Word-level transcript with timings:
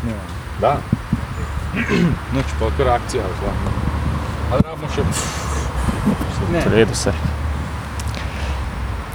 Snemamo. 0.00 0.36
Da. 0.60 0.76
Noč 2.34 2.44
pa 2.58 2.70
kar 2.76 2.88
akcija. 2.88 3.22
Ali 4.52 4.62
rabimo 4.64 4.88
še? 4.94 5.04
Ne. 6.52 6.62
V 6.64 6.74
redu 6.74 6.94
se. 6.94 7.12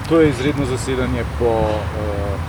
To 0.09 0.19
je 0.19 0.29
izredno 0.29 0.65
zasedanje 0.65 1.23
po 1.39 1.49
uh, 1.49 2.39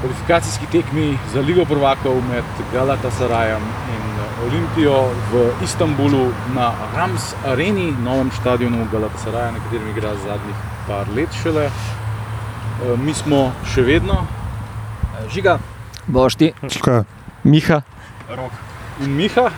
kvalifikacijski 0.00 0.66
tekmi 0.72 1.18
za 1.32 1.40
Ligo 1.40 1.64
prvakov 1.64 2.16
med 2.28 2.44
Galatasarajem 2.72 3.62
in 3.94 4.16
Olimpijo 4.46 4.96
v 5.32 5.44
Istanbulu 5.64 6.32
na 6.54 6.72
Rams 6.96 7.34
Areni, 7.46 7.92
novem 8.04 8.30
stadionu 8.40 8.88
Galatasaraja, 8.92 9.52
na 9.52 9.62
katerem 9.64 9.88
igra 9.90 10.16
zadnjih 10.24 10.66
par 10.88 11.06
let 11.16 11.40
šele. 11.42 11.68
Uh, 11.68 12.98
mi 13.00 13.14
smo 13.14 13.52
še 13.74 13.86
vedno 13.86 14.24
žiga 15.32 15.58
Bošti, 16.06 16.52
Kaj? 16.82 17.02
Miha, 17.44 17.82
in 19.00 19.16
Miha. 19.16 19.50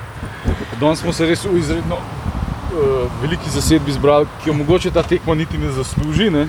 Danes 0.80 1.00
smo 1.00 1.12
se 1.12 1.26
res 1.26 1.44
v 1.44 1.58
izredno 1.58 1.96
uh, 1.96 3.10
veliki 3.22 3.50
zasedbi 3.50 3.92
zbrali, 3.92 4.26
ki 4.42 4.50
jo 4.50 4.54
mogoče 4.54 4.90
ta 4.90 5.02
tekma 5.02 5.34
niti 5.34 5.58
ne 5.58 5.72
zasluži, 5.72 6.30
ne? 6.30 6.48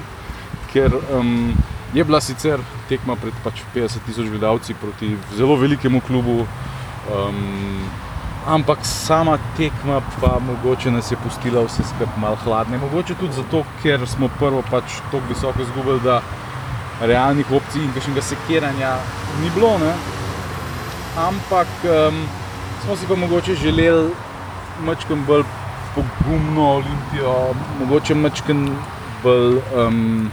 ker 0.70 0.94
um, 1.18 1.54
je 1.94 2.04
bila 2.04 2.22
sicer 2.22 2.62
tekma 2.90 3.16
pred 3.18 3.34
pač 3.44 3.64
50 3.74 4.06
tisoč 4.06 4.30
gledalci 4.30 4.76
proti 4.78 5.16
zelo 5.36 5.56
velikemu 5.58 6.02
klubu, 6.06 6.46
um, 7.10 7.90
ampak 8.48 8.86
sama 8.86 9.40
tekma 9.58 10.02
pa 10.22 10.38
mogoče 10.40 10.92
nas 10.92 11.12
je 11.12 11.18
pustila 11.24 11.66
vse 11.66 11.84
skupaj 11.90 12.22
malo 12.22 12.38
hladne. 12.46 12.78
Mogoče 12.78 13.18
tudi 13.20 13.34
zato, 13.34 13.64
ker 13.82 14.06
smo 14.08 14.30
prvo 14.40 14.62
pač 14.70 15.02
tako 15.10 15.26
visoko 15.30 15.66
izgubili, 15.66 16.00
da 16.06 16.22
realnih 17.02 17.52
opcij 17.52 17.84
in 17.84 17.94
kakšnega 17.94 18.22
sekiranja 18.22 18.98
ni 19.42 19.50
bilo. 19.56 19.78
Ne? 19.78 19.94
Ampak 21.18 21.68
um, 21.84 22.24
smo 22.84 22.96
si 22.96 23.08
pa 23.08 23.16
mogoče 23.16 23.56
želeli 23.56 24.12
mačkam 24.86 25.26
bolj 25.28 25.44
pogumno 25.96 26.70
Olimpijo, 26.76 27.56
mogoče 27.80 28.16
mačkam 28.16 28.78
bolj, 29.24 29.58
um, 29.76 30.32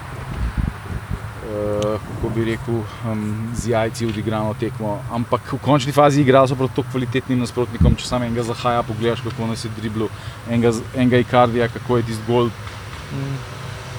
uh, 1.47 2.01
kako 2.01 2.35
bi 2.35 2.45
rekel, 2.45 2.75
um, 3.11 3.51
z 3.55 3.69
jajci 3.71 4.07
odigrano 4.07 4.55
tekmo. 4.61 4.99
Ampak 5.13 5.53
v 5.53 5.59
končni 5.59 5.93
fazi 5.93 6.21
igrali 6.21 6.49
so 6.49 6.55
proti 6.55 6.77
tako 6.77 6.91
kvalitetnim 6.91 7.39
nasprotnikom, 7.39 7.97
če 7.97 8.07
samo 8.07 8.25
enega 8.25 8.43
zahaja, 8.43 8.83
pogledaš, 8.83 9.25
kako 9.25 9.51
nas 9.51 9.65
je 9.65 9.71
driblo, 9.81 10.09
enega, 10.51 10.75
enega 10.95 11.19
ikardija, 11.25 11.69
kako 11.69 11.97
je 11.97 12.09
tisti 12.13 12.25
gol. 12.29 12.51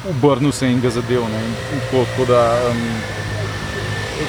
Obrnil 0.05 0.51
se 0.51 0.71
in 0.71 0.81
ga 0.81 0.89
zadev. 0.89 1.21
ne, 1.21 1.39
in 1.45 1.53
Tako, 1.69 2.05
tako 2.05 2.25
da, 2.25 2.41
um, 2.69 2.81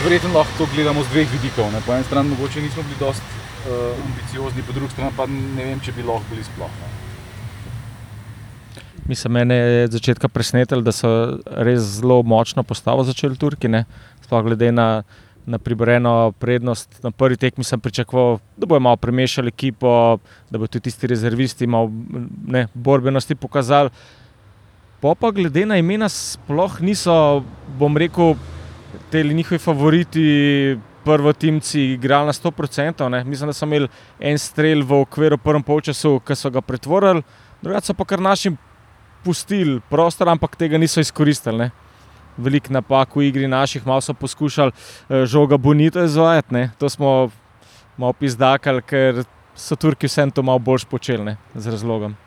verjetno 0.04 0.32
lahko 0.34 0.52
to 0.58 0.66
gledamo 0.74 1.02
z 1.02 1.08
dveh 1.12 1.28
vidikov. 1.32 1.72
Ne. 1.72 1.80
Po 1.86 1.94
eni 1.94 2.04
strani 2.04 2.28
mogoče 2.28 2.62
nismo 2.62 2.82
bili 2.82 2.96
dosti 3.00 3.26
uh, 3.70 4.04
ambiciozni, 4.04 4.62
po 4.62 4.72
drugi 4.72 4.92
strani 4.92 5.12
pa 5.16 5.26
ne 5.26 5.64
vem, 5.64 5.80
če 5.80 5.92
bi 5.92 6.02
lahko 6.02 6.24
bili 6.30 6.44
sploh. 6.44 6.70
Ne. 6.82 6.88
Mislim, 9.08 9.32
mene 9.32 9.54
je 9.54 9.84
od 9.84 9.92
začetka 9.96 10.28
presenetilo, 10.28 10.84
da 10.84 10.92
so 10.92 11.08
res 11.46 11.80
zelo 11.80 12.20
močno 12.22 12.62
postavo 12.62 13.04
začeli 13.08 13.38
Turki. 13.40 13.68
Ne? 13.68 13.86
Sploh 14.20 14.44
glede 14.44 14.68
na, 14.72 15.02
na 15.46 15.58
priborjeno 15.58 16.32
prednost. 16.38 16.98
Na 17.02 17.10
prvi 17.10 17.36
tekmi 17.40 17.64
sem 17.64 17.80
pričakoval, 17.80 18.36
da 18.56 18.66
bodo 18.66 18.80
malo 18.84 18.96
premešali 19.00 19.48
ekipo, 19.48 20.18
da 20.50 20.58
bodo 20.58 20.68
tudi 20.68 20.90
tisti 20.90 21.08
rezervisti 21.08 21.66
malo 21.66 21.88
ne, 22.46 22.66
borbenosti 22.74 23.34
pokazali. 23.34 23.90
Po 25.00 25.14
pa 25.14 25.30
glede 25.30 25.62
na 25.66 25.76
imena, 25.78 26.08
sploh 26.10 26.80
niso, 26.82 27.44
bom 27.78 27.96
rekel, 27.96 28.34
te 29.12 29.22
njihovi 29.22 29.58
favoriti, 29.62 30.24
prvo 31.04 31.32
timci, 31.32 31.92
igrali 31.92 32.26
na 32.26 32.32
100%. 32.32 33.08
Ne? 33.08 33.24
Mislim, 33.24 33.48
da 33.48 33.52
so 33.52 33.66
imeli 33.66 33.88
en 34.20 34.38
strel 34.38 34.82
v 34.82 34.98
okviru 35.04 35.38
prvem 35.38 35.62
polčasu, 35.62 36.18
ki 36.26 36.34
so 36.34 36.50
ga 36.50 36.60
pretvorili, 36.60 37.22
drugače 37.62 37.92
so 37.92 37.94
pa 37.94 38.04
kar 38.04 38.20
našim 38.20 38.58
pustili 39.24 39.80
prostor, 39.90 40.28
ampak 40.28 40.56
tega 40.56 40.78
niso 40.78 41.00
izkoristili. 41.00 41.58
Ne? 41.58 41.70
Veliko 42.36 42.74
napak 42.74 43.16
v 43.16 43.30
igri 43.30 43.48
naših, 43.48 43.86
malo 43.86 44.02
so 44.02 44.14
poskušali 44.14 44.72
eh, 44.74 45.26
žoga 45.26 45.56
bonito 45.56 46.02
izvajati. 46.04 46.54
Ne? 46.54 46.70
To 46.78 46.90
smo 46.90 47.30
malo 47.96 48.12
pizdakali, 48.12 48.82
ker 48.82 49.22
so 49.54 49.76
Turki 49.76 50.10
vsem 50.10 50.30
to 50.30 50.42
malo 50.42 50.58
bolj 50.58 50.90
počeli, 50.90 51.24
ne? 51.24 51.38
z 51.54 51.70
razlogom. 51.70 52.18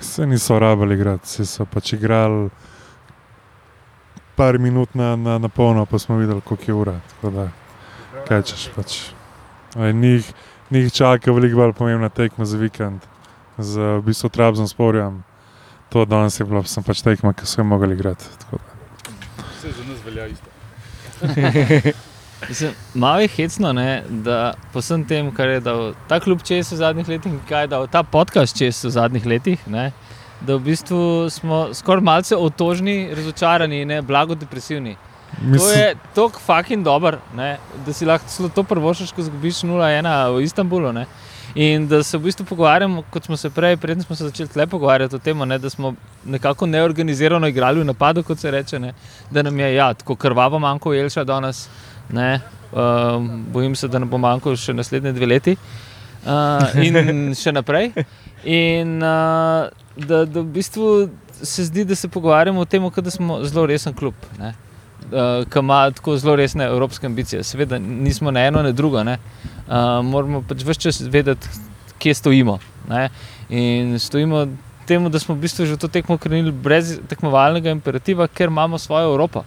Se 0.00 0.26
niso 0.26 0.58
rabili 0.58 0.94
igrati, 0.94 1.24
vsi 1.24 1.46
so 1.46 1.64
pač 1.64 1.92
igrali 1.92 2.50
par 4.36 4.58
minut 4.58 4.94
na, 4.94 5.16
na, 5.16 5.38
na 5.38 5.48
polno, 5.48 5.86
pa 5.86 5.98
smo 5.98 6.16
videli, 6.16 6.40
koliko 6.40 6.70
je 6.70 6.74
ura. 6.74 7.00
Tako 7.10 7.30
da, 7.30 7.48
kaj 8.28 8.42
češ 8.42 8.68
pač. 8.76 9.00
Njih, 9.76 10.32
njih 10.70 10.92
čaka 10.92 11.32
veliko 11.32 11.56
bolj 11.56 11.72
pomembna 11.72 12.08
tekma 12.08 12.44
za 12.44 12.58
vikend, 12.58 13.00
z 13.58 13.78
v 13.98 14.02
bistvu 14.06 14.28
Trabzon 14.28 14.68
sporjem. 14.68 15.22
To 15.92 16.04
danes 16.04 16.40
je 16.40 16.46
bila 16.48 16.64
sem 16.64 16.84
pač 16.84 17.02
tekma, 17.04 17.32
ki 17.32 17.46
so 17.46 17.60
jo 17.60 17.64
mogli 17.64 17.92
igrati. 17.94 18.24
tako 18.38 18.56
da. 18.56 19.44
Vse 19.52 19.72
za 19.72 19.84
nas 19.84 20.00
velja 20.04 20.26
isto. 20.26 20.48
Mislim, 22.48 22.72
malo 22.94 23.20
je 23.20 23.28
hecno, 23.28 23.72
ne, 23.72 24.02
da 24.08 24.54
po 24.72 24.80
vsem 24.80 25.04
tem, 25.04 25.30
kar 25.34 25.48
je 25.48 25.60
dal 25.60 25.94
ta 26.08 26.20
klub 26.20 26.42
čez 26.42 26.72
v 26.72 26.76
zadnjih 26.76 27.08
letih, 27.08 27.32
in 27.32 27.40
kaj 27.48 27.64
je 27.64 27.70
dal 27.74 27.86
ta 27.86 28.02
podcast 28.02 28.58
čez 28.58 28.84
v 28.84 28.90
zadnjih 28.90 29.26
letih, 29.26 29.62
ne, 29.66 29.92
da 30.40 30.56
v 30.56 30.64
bistvu 30.66 31.30
smo 31.30 31.68
skoraj 31.74 32.02
malce 32.02 32.36
otožni, 32.36 33.14
razočarani, 33.14 33.84
ne, 33.84 34.02
blago 34.02 34.34
depresivni. 34.34 34.96
To 35.40 35.70
je 35.70 35.94
tako 36.14 36.40
fucking 36.44 36.84
dober, 36.84 37.18
ne, 37.36 37.56
da 37.86 37.92
si 37.92 38.06
lahko 38.06 38.28
celo 38.28 38.48
to 38.48 38.62
prvošaš, 38.62 39.12
ko 39.12 39.22
zgubiš 39.22 39.62
0-1 39.64 40.10
v 40.34 40.42
Istanbulu. 40.44 40.92
Ne. 40.92 41.06
In 41.54 41.86
da 41.88 42.02
se 42.02 42.18
v 42.18 42.22
bistvu 42.24 42.44
pogovarjamo, 42.48 43.02
kot 43.12 43.24
smo 43.24 43.36
se 43.36 43.50
prej, 43.50 43.76
preden 43.76 44.02
smo 44.02 44.16
se 44.16 44.24
začeli 44.24 44.48
tle 44.48 44.66
pogovarjati 44.66 45.16
o 45.16 45.18
tem, 45.18 45.38
ne, 45.48 45.58
da 45.58 45.70
smo 45.70 45.94
nekako 46.24 46.66
neorganizirano 46.66 47.48
igrali 47.48 47.80
v 47.80 47.84
napadu, 47.84 48.22
kot 48.22 48.38
se 48.38 48.50
reče, 48.50 48.78
ne, 48.78 48.94
da 49.30 49.42
nam 49.42 49.60
je 49.60 49.74
ja, 49.74 49.94
tako 49.94 50.16
krvavo 50.16 50.58
manjko 50.58 50.92
Jelša 50.92 51.24
danes. 51.24 51.68
Ne, 52.10 52.40
um, 52.72 53.44
bojim 53.52 53.76
se, 53.76 53.88
da 53.88 53.98
nam 53.98 54.10
bo 54.10 54.18
manjkalo 54.18 54.56
še 54.56 54.74
naslednje 54.74 55.12
dve 55.12 55.26
leti 55.26 55.56
uh, 55.56 56.82
in 56.82 57.32
še 57.42 57.52
naprej. 57.52 57.92
In 58.44 58.98
uh, 58.98 59.70
da, 59.96 60.24
da 60.24 60.40
v 60.40 60.48
bistvu 60.58 60.88
se 61.42 61.64
zdi, 61.64 61.84
da 61.84 61.94
se 61.94 62.08
pogovarjamo 62.08 62.60
o 62.60 62.64
tem, 62.64 62.90
da 62.96 63.10
smo 63.10 63.42
zelo 63.44 63.66
resen 63.66 63.94
klub. 63.94 64.14
Ne. 64.38 64.54
Uh, 65.02 65.44
ki 65.50 65.58
ima 65.58 65.90
tako 65.90 66.16
zelo 66.16 66.36
resne 66.36 66.64
evropske 66.64 67.06
ambicije. 67.06 67.42
Seveda 67.44 67.78
nismo 67.78 68.30
na 68.30 68.46
eno, 68.46 68.62
ne 68.62 68.72
drugo. 68.72 69.02
Ne. 69.04 69.18
Uh, 69.66 70.00
moramo 70.06 70.42
pač 70.48 70.62
vse 70.64 70.80
čas 70.80 71.00
vedeti, 71.00 71.48
kje 71.98 72.14
stojimo. 72.14 72.58
Ne. 72.88 73.08
In 73.48 73.98
stojimo 73.98 74.46
temu, 74.86 75.08
da 75.08 75.18
smo 75.18 75.34
v 75.34 75.44
bistvu 75.44 75.66
že 75.66 75.76
to 75.76 75.88
tekmo 75.88 76.18
krenili 76.18 76.52
brez 76.52 76.98
tekmovalnega 77.08 77.70
imperativa, 77.70 78.26
ker 78.28 78.48
imamo 78.48 78.78
svojo 78.78 79.12
Evropo. 79.12 79.44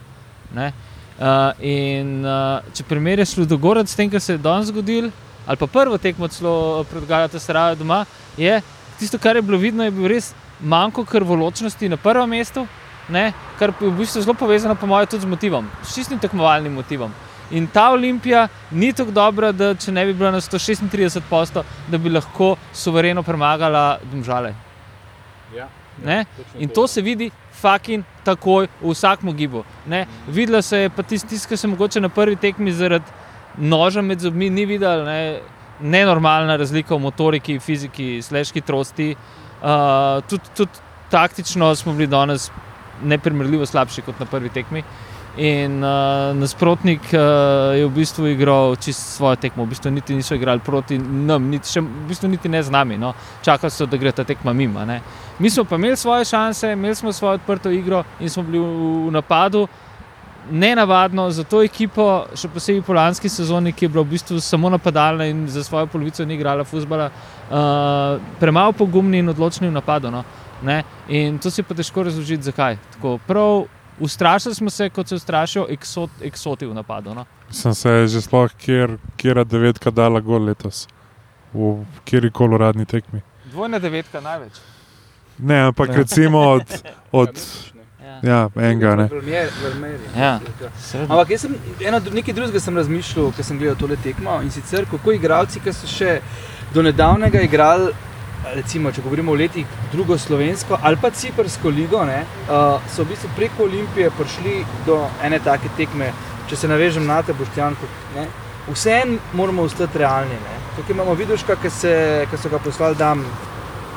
Ne. 0.55 0.71
Uh, 1.15 1.55
in 1.63 2.25
uh, 2.27 2.59
če 2.75 2.83
primerjaš 2.83 3.37
Ludogorec 3.39 3.87
s 3.87 3.95
tem, 3.95 4.09
kar 4.11 4.19
se 4.19 4.33
je 4.33 4.41
danes 4.43 4.67
zgodilo, 4.67 5.11
ali 5.47 5.57
pa 5.57 5.67
prvo 5.67 5.95
tekmo 5.97 6.27
celo 6.27 6.83
pred 6.89 7.05
Galata 7.07 7.39
Sarajevo 7.39 7.79
doma, 7.79 8.01
je 8.37 8.57
tisto, 8.99 9.19
kar 9.19 9.35
je 9.35 9.41
bilo 9.41 9.57
vidno, 9.57 9.85
je 9.85 9.93
bil 9.95 10.09
res 10.11 10.33
manjko 10.59 11.05
krvoločnosti 11.07 11.89
na 11.89 11.95
prvem 11.95 12.35
mestu, 12.35 12.65
ne, 13.07 13.29
kar 13.59 13.71
je 13.79 13.87
v 13.87 13.93
bistvu 14.01 14.25
zelo 14.25 14.35
povezano, 14.35 14.75
po 14.75 14.89
mojem, 14.91 15.07
tudi 15.13 15.23
z 15.23 15.31
motivom, 15.31 15.71
s 15.83 15.95
čistim 15.95 16.19
tekmovalnim 16.19 16.75
motivom. 16.75 17.15
In 17.55 17.69
ta 17.71 17.91
Olimpija 17.93 18.47
ni 18.71 18.91
tako 18.91 19.15
dobra, 19.15 19.53
da 19.55 19.71
če 19.77 19.95
ne 19.95 20.03
bi 20.09 20.17
bila 20.17 20.33
na 20.35 20.43
136 20.43 21.23
posto, 21.29 21.63
da 21.87 21.97
bi 21.97 22.11
lahko 22.11 22.57
suvereno 22.73 23.23
premagala 23.23 24.01
Domžale. 24.11 24.51
Ja, 25.55 25.69
Ne? 26.03 26.25
In 26.59 26.69
to 26.69 26.87
se 26.87 27.01
vidi 27.01 27.31
fucking 27.61 28.03
takoj 28.23 28.67
v 28.81 28.93
vsakem 28.93 29.33
gibu. 29.37 29.63
Ne? 29.87 30.05
Videla 30.27 30.61
se 30.61 30.85
je 30.85 30.89
pa 30.89 31.03
tisti, 31.03 31.29
tis, 31.35 31.45
ki 31.45 31.57
se 31.57 31.67
mogoče 31.67 32.01
na 32.01 32.09
prvi 32.09 32.35
tekmi 32.35 32.73
zaradi 32.73 33.05
noža 33.57 34.01
med 34.01 34.19
zobmi 34.19 34.49
ni 34.49 34.65
videl, 34.65 35.05
ne? 35.05 35.19
nenormalna 35.79 36.55
razlika 36.55 36.95
v 36.95 37.03
motoriki, 37.03 37.59
fiziki, 37.59 38.21
slash 38.23 38.53
hitrosti. 38.55 39.15
Uh, 39.59 40.21
tudi, 40.29 40.51
tudi 40.55 40.83
taktično 41.11 41.75
smo 41.75 41.93
bili 41.93 42.07
danes 42.07 42.49
neprimerljivo 43.03 43.65
slabši 43.65 44.01
kot 44.01 44.19
na 44.19 44.25
prvi 44.25 44.49
tekmi. 44.49 44.83
In 45.37 45.83
uh, 45.83 46.31
nasprotnik 46.39 47.01
uh, 47.11 47.75
je 47.75 47.83
v 47.85 47.91
bistvu 47.91 48.27
igral 48.31 48.75
čisto 48.79 49.19
svojo 49.19 49.35
tekmo, 49.35 49.65
v 49.65 49.75
bistvu 49.75 49.91
niti 49.91 50.15
niso 50.15 50.35
igrali 50.35 50.63
proti 50.63 50.95
nam, 50.97 51.49
niti, 51.51 51.67
še, 51.67 51.83
v 51.83 52.07
bistvu 52.07 52.29
niti 52.31 52.47
ne 52.47 52.63
z 52.63 52.71
nami. 52.71 52.95
No. 52.97 53.11
Čakali 53.43 53.71
so, 53.71 53.83
da 53.83 53.99
gre 53.99 54.13
ta 54.15 54.23
tekma 54.23 54.53
mimo. 54.55 54.85
Ne. 54.87 55.01
Mi 55.39 55.51
smo 55.51 55.65
pa 55.67 55.75
imeli 55.75 55.99
svoje 55.99 56.25
šanse, 56.25 56.71
imeli 56.71 56.95
smo 56.95 57.11
svojo 57.11 57.35
odprto 57.35 57.69
igro 57.69 58.05
in 58.19 58.31
smo 58.31 58.43
bili 58.47 58.63
v, 58.63 58.87
v 59.09 59.11
napadu. 59.11 59.67
Nenavadno 60.51 61.27
za 61.33 61.43
to 61.43 61.63
ekipo, 61.65 62.29
še 62.37 62.47
posebej 62.53 62.83
po 62.85 62.93
lanski 62.93 63.27
sezoni, 63.29 63.73
ki 63.73 63.85
je 63.85 63.91
bila 63.91 64.05
v 64.05 64.15
bistvu 64.15 64.39
samo 64.39 64.69
napadalna 64.69 65.25
in 65.27 65.49
za 65.51 65.63
svojo 65.65 65.89
polovico 65.91 66.23
ni 66.25 66.37
igrala 66.39 66.63
futbola, 66.63 67.09
uh, 67.09 68.21
premalo 68.39 68.71
pogumni 68.71 69.19
in 69.19 69.35
odločni 69.35 69.67
v 69.67 69.75
napadu. 69.75 70.13
No. 70.13 70.23
Ne? 70.63 70.83
In 71.09 71.41
to 71.43 71.51
si 71.51 71.63
pa 71.63 71.75
težko 71.75 72.07
razložiti, 72.07 72.45
zakaj. 72.47 72.77
Tako, 72.95 73.17
prav 73.27 73.65
ustrašili 73.99 74.55
smo 74.55 74.69
se, 74.69 74.89
kot 74.89 75.07
se 75.07 75.15
ustrašijo 75.15 75.65
eksot, 75.69 76.09
eksoti 76.21 76.65
v 76.65 76.73
napadu. 76.73 77.13
No. 77.13 77.25
Sem 77.49 77.73
se 77.73 78.07
že 78.07 78.21
sploh, 78.21 78.51
kjer, 78.57 78.97
kjer 79.17 79.37
je 79.37 79.45
devetka 79.45 79.91
dala 79.91 80.19
gol 80.19 80.45
letos, 80.45 80.87
v 81.53 81.85
kjer 82.05 82.31
koli 82.31 82.55
uradni 82.55 82.85
tekmi. 82.85 83.21
Dvojna 83.51 83.79
devetka 83.79 84.21
največ. 84.21 84.59
Ne, 85.39 85.61
ampak 85.67 85.95
recimo 85.95 86.39
od, 86.39 86.83
od 87.11 87.39
Ja. 88.05 88.19
ja, 88.23 88.49
enega. 88.55 88.95
Ne. 88.95 89.09
Ja. 90.17 90.39
Ampak 91.09 91.29
jaz 91.29 91.41
sem 91.41 91.55
eno, 91.81 91.99
nekaj 92.13 92.35
drugega 92.37 92.59
sem 92.61 92.77
razmišljal, 92.77 93.31
ko 93.33 93.43
sem 93.43 93.57
gledal 93.57 93.79
tole 93.79 93.97
tekmo 94.03 94.37
in 94.45 94.51
sicer 94.53 94.85
kako 94.91 95.15
igralci, 95.15 95.59
ki 95.59 95.73
so 95.73 95.89
še 95.89 96.19
do 96.73 96.83
nedavnega 96.85 97.41
igrali, 97.41 97.93
recimo, 98.53 98.91
če 98.91 99.01
govorimo 99.01 99.31
o 99.31 99.35
letih 99.35 99.65
drugo 99.91 100.17
slovensko 100.17 100.77
ali 100.81 100.97
pa 101.01 101.09
ciprsko 101.09 101.69
ligo, 101.69 102.03
ne, 102.05 102.21
uh, 102.45 102.81
so 102.91 103.03
v 103.03 103.13
bistvu 103.13 103.29
preko 103.35 103.63
Olimpije 103.63 104.11
prišli 104.17 104.55
do 104.85 104.99
ene 105.23 105.39
take 105.39 105.71
tekme, 105.77 106.11
če 106.49 106.55
se 106.55 106.67
navežem 106.67 107.05
na 107.07 107.21
te 107.23 107.33
Boštjanko. 107.33 107.89
Vseeno 108.65 109.17
moramo 109.33 109.63
ostati 109.63 109.97
realni. 109.97 110.37
Ne. 110.41 110.55
Tukaj 110.75 110.93
imamo 110.95 111.13
Viduška, 111.13 111.55
ki, 111.61 111.69
se, 111.69 111.93
ki 112.31 112.37
so 112.37 112.49
ga 112.49 112.59
poslali 112.59 112.97
tam 112.97 113.21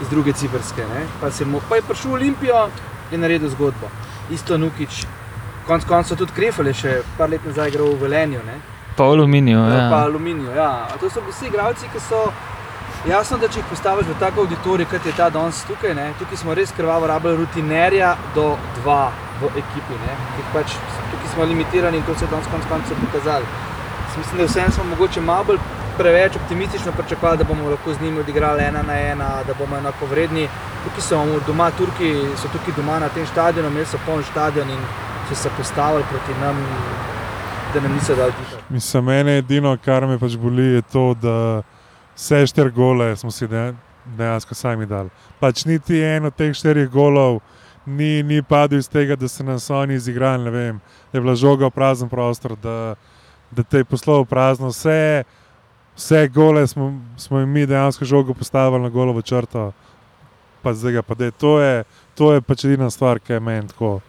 iz 0.03 0.09
druge 0.09 0.33
ciprske. 0.33 0.85
Ne. 0.95 1.07
Pa, 1.21 1.31
mu, 1.47 1.61
pa 1.69 1.77
je 1.77 1.87
prišel 1.89 2.11
v 2.11 2.19
Olimpijo 2.21 2.67
in 3.13 3.25
naredil 3.25 3.49
zgodbo. 3.49 3.89
Isto 4.31 4.59
Nukič, 4.59 5.07
konc 5.67 5.89
koncev 5.89 6.21
tudi 6.21 6.37
Krefel 6.37 6.69
je 6.69 6.75
še 6.83 6.93
par 7.17 7.33
let 7.33 7.45
nazaj 7.49 7.73
igral 7.73 7.95
v 7.97 8.05
Velenju. 8.05 8.45
Ne? 8.45 8.61
Pa 8.97 9.09
v 9.09 9.17
aluminiju. 9.17 9.59
Ja. 9.59 9.89
Pa. 9.91 10.05
Aluminijo. 10.05 10.53
Ja. 10.53 10.71
To 11.01 11.11
so 11.11 11.25
vsi 11.29 11.49
igralci, 11.49 11.89
ki 11.93 12.05
so. 12.05 12.29
Jasno, 13.07 13.39
da 13.39 13.47
če 13.47 13.61
jih 13.61 13.67
postaviš 13.71 14.09
v 14.11 14.15
tako 14.19 14.43
auditorij, 14.43 14.87
kot 14.91 15.05
je 15.07 15.13
ta 15.15 15.29
danes 15.31 15.61
tukaj, 15.69 15.95
ne? 15.95 16.09
tukaj 16.19 16.41
smo 16.41 16.55
res 16.55 16.73
krvavo 16.75 17.07
rabili 17.07 17.37
rutinerja 17.39 18.17
do 18.35 18.57
dva 18.81 19.13
v 19.39 19.51
ekipi. 19.61 19.99
Ne? 20.03 20.17
Pač, 20.53 20.75
tukaj 21.13 21.31
smo 21.35 21.47
limitirani 21.47 22.01
in 22.01 22.07
to 22.09 22.17
se 22.19 22.27
je 22.27 22.33
danes 22.33 22.51
konec 22.51 22.67
koncev 22.67 22.99
pokazalo. 23.05 23.47
Mislim, 24.19 24.41
da 24.41 24.49
vseeno 24.49 24.75
smo 24.75 24.85
mogoče 24.91 25.21
malo 25.21 25.45
bolj 25.45 25.61
preveč 25.99 26.37
optimistično 26.37 26.93
pričakovali, 26.93 27.39
da 27.39 27.45
bomo 27.45 27.71
lahko 27.71 27.95
z 27.95 28.03
njimi 28.03 28.21
odigrali 28.21 28.65
ena 28.65 28.83
na 28.83 28.99
ena, 28.99 29.31
da 29.47 29.55
bomo 29.55 29.79
enako 29.79 30.11
vredni. 30.11 30.49
Tukaj 30.85 31.07
so 31.07 31.23
doma, 31.47 31.71
Turki 31.71 32.13
so 32.37 32.51
tukaj 32.51 32.75
doma 32.77 32.99
na 32.99 33.09
tem 33.15 33.27
stadionu, 33.27 33.71
imeli 33.71 33.87
so 33.87 34.03
poln 34.07 34.27
stadion 34.27 34.71
in 34.71 34.83
so 35.29 35.35
se 35.35 35.51
postavili 35.57 36.05
proti 36.11 36.41
nam, 36.41 36.59
da 37.75 37.81
nam 37.81 37.93
niso 37.93 38.15
dali 38.15 38.33
dihati. 38.39 38.63
Mislim, 38.75 39.05
mene 39.05 39.39
edino, 39.39 39.77
kar 39.85 40.07
me 40.07 40.19
pač 40.19 40.37
boli, 40.37 40.67
je 40.75 40.83
to, 40.83 41.15
da 41.15 41.63
vse 42.19 42.47
štiri 42.47 42.71
gole 42.75 43.17
smo 43.17 43.31
si 43.31 43.47
de- 43.47 43.75
dejansko 44.17 44.55
sami 44.55 44.87
dali. 44.87 45.11
Pač 45.41 45.65
niti 45.65 46.03
en 46.03 46.27
od 46.27 46.35
teh 46.35 46.55
štirih 46.55 46.91
golov 46.91 47.41
ni, 47.87 48.23
ni 48.23 48.43
padel 48.43 48.79
iz 48.79 48.89
tega, 48.89 49.17
da 49.17 49.29
se 49.29 49.45
nas 49.45 49.71
oni 49.71 49.95
izigrali, 49.95 50.45
ne 50.45 50.51
vem, 50.51 50.81
da 51.13 51.19
je 51.19 51.21
bila 51.21 51.35
žoga 51.35 51.67
v 51.67 51.71
prazen 51.71 52.09
prostor, 52.09 52.57
da, 52.57 52.95
da 53.51 53.63
te 53.63 53.79
je 53.79 53.85
poslal 53.85 54.25
v 54.25 54.29
prazno. 54.29 54.69
Vse, 54.69 55.25
vse 55.97 56.29
gole 56.29 56.67
smo, 56.67 56.93
smo 57.17 57.39
jim 57.39 57.49
mi 57.49 57.67
dejansko 57.67 58.05
žogo 58.05 58.35
postavili 58.35 58.83
na 58.83 58.89
golovo 58.89 59.23
črto. 59.23 59.73
Pa 60.63 60.75
zdaj 60.75 60.93
ga 60.93 61.03
pa 61.03 61.15
da. 61.15 61.31
To 61.31 61.61
je, 61.61 61.85
to 62.15 62.33
je 62.35 62.41
pač 62.43 62.65
edina 62.65 62.91
stvar, 62.91 63.21
ki 63.21 63.33
je 63.33 63.41
meni 63.41 63.69
tako. 63.69 64.01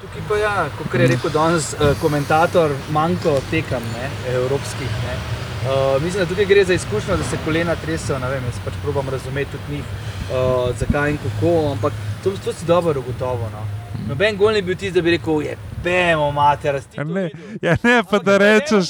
Tukaj 0.00 0.22
pa 0.28 0.36
ja, 0.36 0.68
kot 0.78 0.94
je 0.94 1.06
rekel 1.10 1.30
danes 1.30 1.74
uh, 1.74 1.92
komentator, 2.00 2.72
manjko 2.90 3.40
tekem 3.50 3.82
ne, 3.94 4.08
evropskih. 4.32 5.02
Ne. 5.04 5.37
Uh, 5.58 6.02
mislim, 6.02 6.22
da 6.22 6.28
tukaj 6.28 6.44
gre 6.44 6.64
za 6.64 6.74
izkušnjo, 6.74 7.16
da 7.16 7.24
se 7.24 7.38
kolena 7.44 7.76
tresajo. 7.76 8.18
vem, 8.18 8.44
Jaz 8.44 8.60
pač 8.64 8.74
probam 8.82 9.08
razumeti 9.08 9.50
tudi 9.50 9.76
njih, 9.76 9.84
uh, 10.30 10.76
zakaj 10.78 11.10
in 11.10 11.18
kako. 11.18 11.70
Ampak 11.72 11.92
to, 12.24 12.30
to 12.44 12.52
si 12.52 12.66
dobro 12.66 13.00
ugotovil. 13.00 13.50
No. 13.52 13.64
Noben 14.08 14.36
gol 14.36 14.52
ni 14.52 14.62
bil 14.62 14.76
tisti, 14.76 14.94
da 14.94 15.02
bi 15.02 15.10
rekel, 15.10 15.42
je 15.42 15.56
pemo, 15.84 16.30
mater, 16.32 16.80
ne, 17.04 17.30
ja, 17.62 17.76
ne 17.82 18.02
pa 18.10 18.18
da 18.18 18.38
rečeš. 18.38 18.86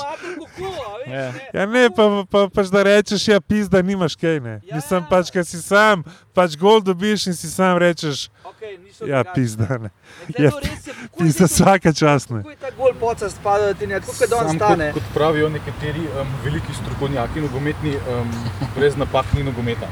Ja. 1.09 1.33
Ja, 1.55 1.67
ne, 1.67 1.89
pa, 1.97 2.09
pa, 2.31 2.47
pač 2.53 2.73
da 2.73 2.83
rečeš, 2.87 3.29
ja, 3.29 3.41
pis, 3.41 3.69
da 3.69 3.83
nimaš 3.83 4.17
kaj. 4.17 4.41
Ne. 4.41 4.61
Ja. 4.67 4.77
Mislim 4.77 5.07
pač, 5.11 5.33
ker 5.35 5.47
si 5.47 5.63
sam, 5.63 6.05
pač 6.35 6.57
gol 6.59 6.83
dobiš 6.85 7.29
in 7.33 7.39
si 7.39 7.51
sam 7.51 7.79
rečeš, 7.79 8.29
Okay, 8.59 8.79
ja, 9.07 9.25
pis, 9.35 9.53
da 9.57 9.79
ne. 9.79 9.91
Ja, 10.39 10.51
Pis, 11.19 11.37
da 11.39 11.45
vsake 11.45 11.93
čas 11.93 12.29
ne. 12.29 12.43
Kako 12.43 12.51
je 12.51 12.57
ta 12.57 12.71
gol 12.77 12.95
poca 13.01 13.31
spada, 13.31 13.67
da 13.67 13.75
ti 13.75 13.87
ne, 13.87 14.01
kako 14.01 14.25
je 14.25 14.29
danes 14.29 14.57
stane? 14.57 14.93
Kot, 14.93 15.03
kot 15.03 15.15
pravijo 15.15 15.49
nekateri 15.49 16.07
um, 16.21 16.33
veliki 16.45 16.75
strokovnjaki, 16.75 17.41
nogometni, 17.41 17.95
um, 17.97 18.33
brez 18.77 18.97
napak 18.97 19.33
ni 19.35 19.43
nogometa. 19.43 19.87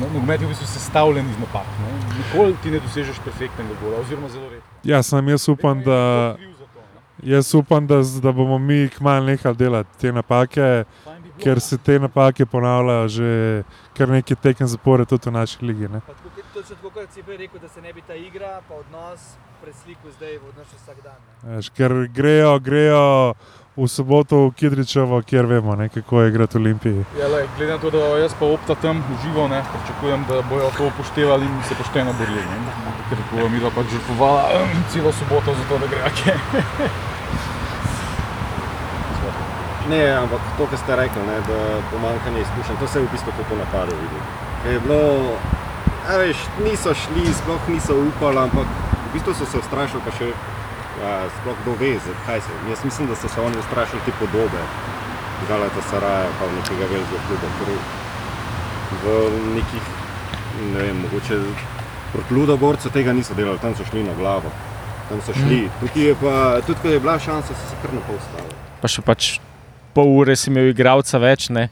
No, 0.00 0.06
nogomet 0.14 0.40
je 0.40 0.46
v 0.46 0.50
bistvu 0.50 0.66
sestavljen 0.66 1.30
iz 1.30 1.38
napak. 1.38 1.66
Ne? 1.82 1.92
Nikoli 2.18 2.56
ti 2.62 2.70
ne 2.70 2.80
dosežeš 2.80 3.18
perfektnega 3.24 3.74
gola, 3.82 4.00
oziroma 4.00 4.28
zelo 4.28 4.48
redko. 4.48 4.66
Ja, 4.84 5.02
sam 5.02 5.28
jaz 5.28 5.48
upam, 5.48 5.82
da, 5.84 6.36
jaz 7.22 7.54
upam, 7.54 7.86
da, 7.86 8.00
da 8.22 8.32
bomo 8.32 8.58
mi 8.58 8.88
kmalu 8.88 9.26
nehali 9.26 9.56
delati 9.56 9.98
te 9.98 10.12
napake, 10.12 10.84
bi 11.22 11.42
ker 11.42 11.60
se 11.60 11.78
te 11.78 11.98
napake 11.98 12.46
ponavljajo 12.46 13.08
že 13.08 13.62
kar 13.96 14.08
nekaj 14.08 14.36
tekem 14.36 14.66
zapored 14.66 15.08
tudi 15.08 15.28
v 15.28 15.32
naši 15.32 15.64
ligi. 15.64 15.88
Ne. 15.88 16.00
Pa 16.00 16.12
tako, 16.12 16.28
kot- 16.28 16.52
točno 16.54 16.76
tako, 16.76 16.90
kot 16.90 17.12
si 17.12 17.22
prej 17.22 17.36
rekel, 17.36 17.60
da 17.60 17.68
se 17.68 17.80
ne 17.80 17.92
bi 17.92 18.02
ta 18.02 18.14
igra, 18.14 18.60
pa 18.68 18.74
odnos 18.74 19.20
preslikal 19.60 20.10
zdaj 20.16 20.38
v 20.38 20.48
odnos 20.48 20.68
vsak 20.72 21.02
dan. 21.04 21.18
Ne. 21.44 21.56
Veš, 21.56 21.68
ker 21.70 21.92
grejo, 22.08 22.58
grejo 22.60 23.34
v 23.76 23.86
soboto 23.86 24.50
v 24.50 24.54
Kidričevo, 24.58 25.22
kjer 25.22 25.46
vemo, 25.46 25.76
ne, 25.76 25.88
kako 25.88 26.22
je 26.22 26.28
igrati 26.28 26.58
v 26.58 26.60
Olimpiji. 26.60 27.04
Ja, 27.18 27.28
lej, 27.28 27.46
glede 27.56 27.72
na 27.72 27.78
to, 27.78 27.90
da 27.90 28.18
jaz 28.18 28.34
pa 28.34 28.46
opta 28.46 28.74
tam 28.74 29.04
uživo, 29.14 29.48
ne, 29.48 29.62
pričakujem, 29.62 30.24
da 30.28 30.42
bojo 30.42 30.70
to 30.76 30.86
upoštevali 30.86 31.46
in 31.46 31.62
se 31.68 31.74
pošteno 31.74 32.12
borili. 32.18 32.42
ne. 32.42 32.58
Ker 33.10 33.18
bo 33.30 33.48
mi 33.48 33.60
da 33.60 33.70
pač 33.70 33.86
žrtvovala 33.90 34.66
celo 34.92 35.12
soboto 35.12 35.54
za 35.54 35.64
to, 35.68 35.78
da 35.78 35.86
gre 35.86 36.02
ake. 36.10 36.34
Ne, 39.90 40.02
ampak 40.12 40.40
to, 40.58 40.66
kar 40.66 40.78
ste 40.78 40.96
rekli, 40.96 41.22
ne, 41.26 41.40
da 41.46 41.58
pomanjkanje 41.90 42.40
izkušenj, 42.40 42.76
to 42.80 42.86
se 42.86 42.98
je 42.98 43.06
v 43.06 43.10
bistvu 43.12 43.32
v 43.50 43.58
napadu 43.58 43.94
videlo. 44.02 44.26
Je 44.66 44.80
bilo, 44.80 45.00
a 46.10 46.16
veš, 46.16 46.36
niso 46.64 46.94
šli, 46.94 47.26
sploh 47.34 47.68
niso 47.68 47.96
upali, 47.96 48.38
ampak 48.38 48.66
v 48.66 49.12
bistvu 49.14 49.34
so 49.34 49.46
se 49.46 49.58
ustrašili, 49.58 50.02
pa 50.04 50.14
še 50.14 50.30
a, 50.98 51.28
sploh 51.40 51.56
kdo 51.62 51.74
ve, 51.80 51.94
kaj 52.26 52.40
se. 52.40 52.56
Jaz 52.70 52.84
mislim, 52.84 53.08
da 53.08 53.16
so 53.16 53.28
se 53.28 53.40
oni 53.40 53.58
ustrašili 53.58 54.02
te 54.04 54.12
podobe 54.20 54.62
Galata 55.48 55.82
Saraja, 55.90 56.28
pa 56.38 56.46
nekega 56.56 56.86
velikega 56.92 57.20
kluba, 57.28 57.48
ker 57.58 57.68
v 59.02 59.30
nekih, 59.54 59.86
ne 60.72 60.82
vem, 60.82 60.96
mogoče 61.04 61.38
proti 62.12 62.34
Ludogorcu 62.34 62.90
tega 62.90 63.12
niso 63.12 63.34
delali, 63.34 63.58
tam 63.58 63.74
so 63.74 63.84
šli 63.84 64.02
na 64.02 64.14
glavo. 64.18 64.50
Tam 65.08 65.20
so 65.26 65.34
šli. 65.34 65.68
Tukaj 65.80 66.02
je 66.02 66.16
pa, 66.20 66.34
tudi 66.66 66.78
ko 66.82 66.88
je 66.88 67.00
bila 67.00 67.18
šansa, 67.18 67.54
so 67.54 67.70
se 67.70 67.78
kar 67.82 67.94
na 67.94 68.02
pol 68.06 68.18
stavili. 68.28 68.54
pa 68.80 68.88
še 68.88 69.02
pač 69.04 69.30
pol 69.94 70.12
ure 70.20 70.36
si 70.36 70.50
imel 70.50 70.70
igralca 70.70 71.18
več. 71.18 71.48
Ne? 71.50 71.68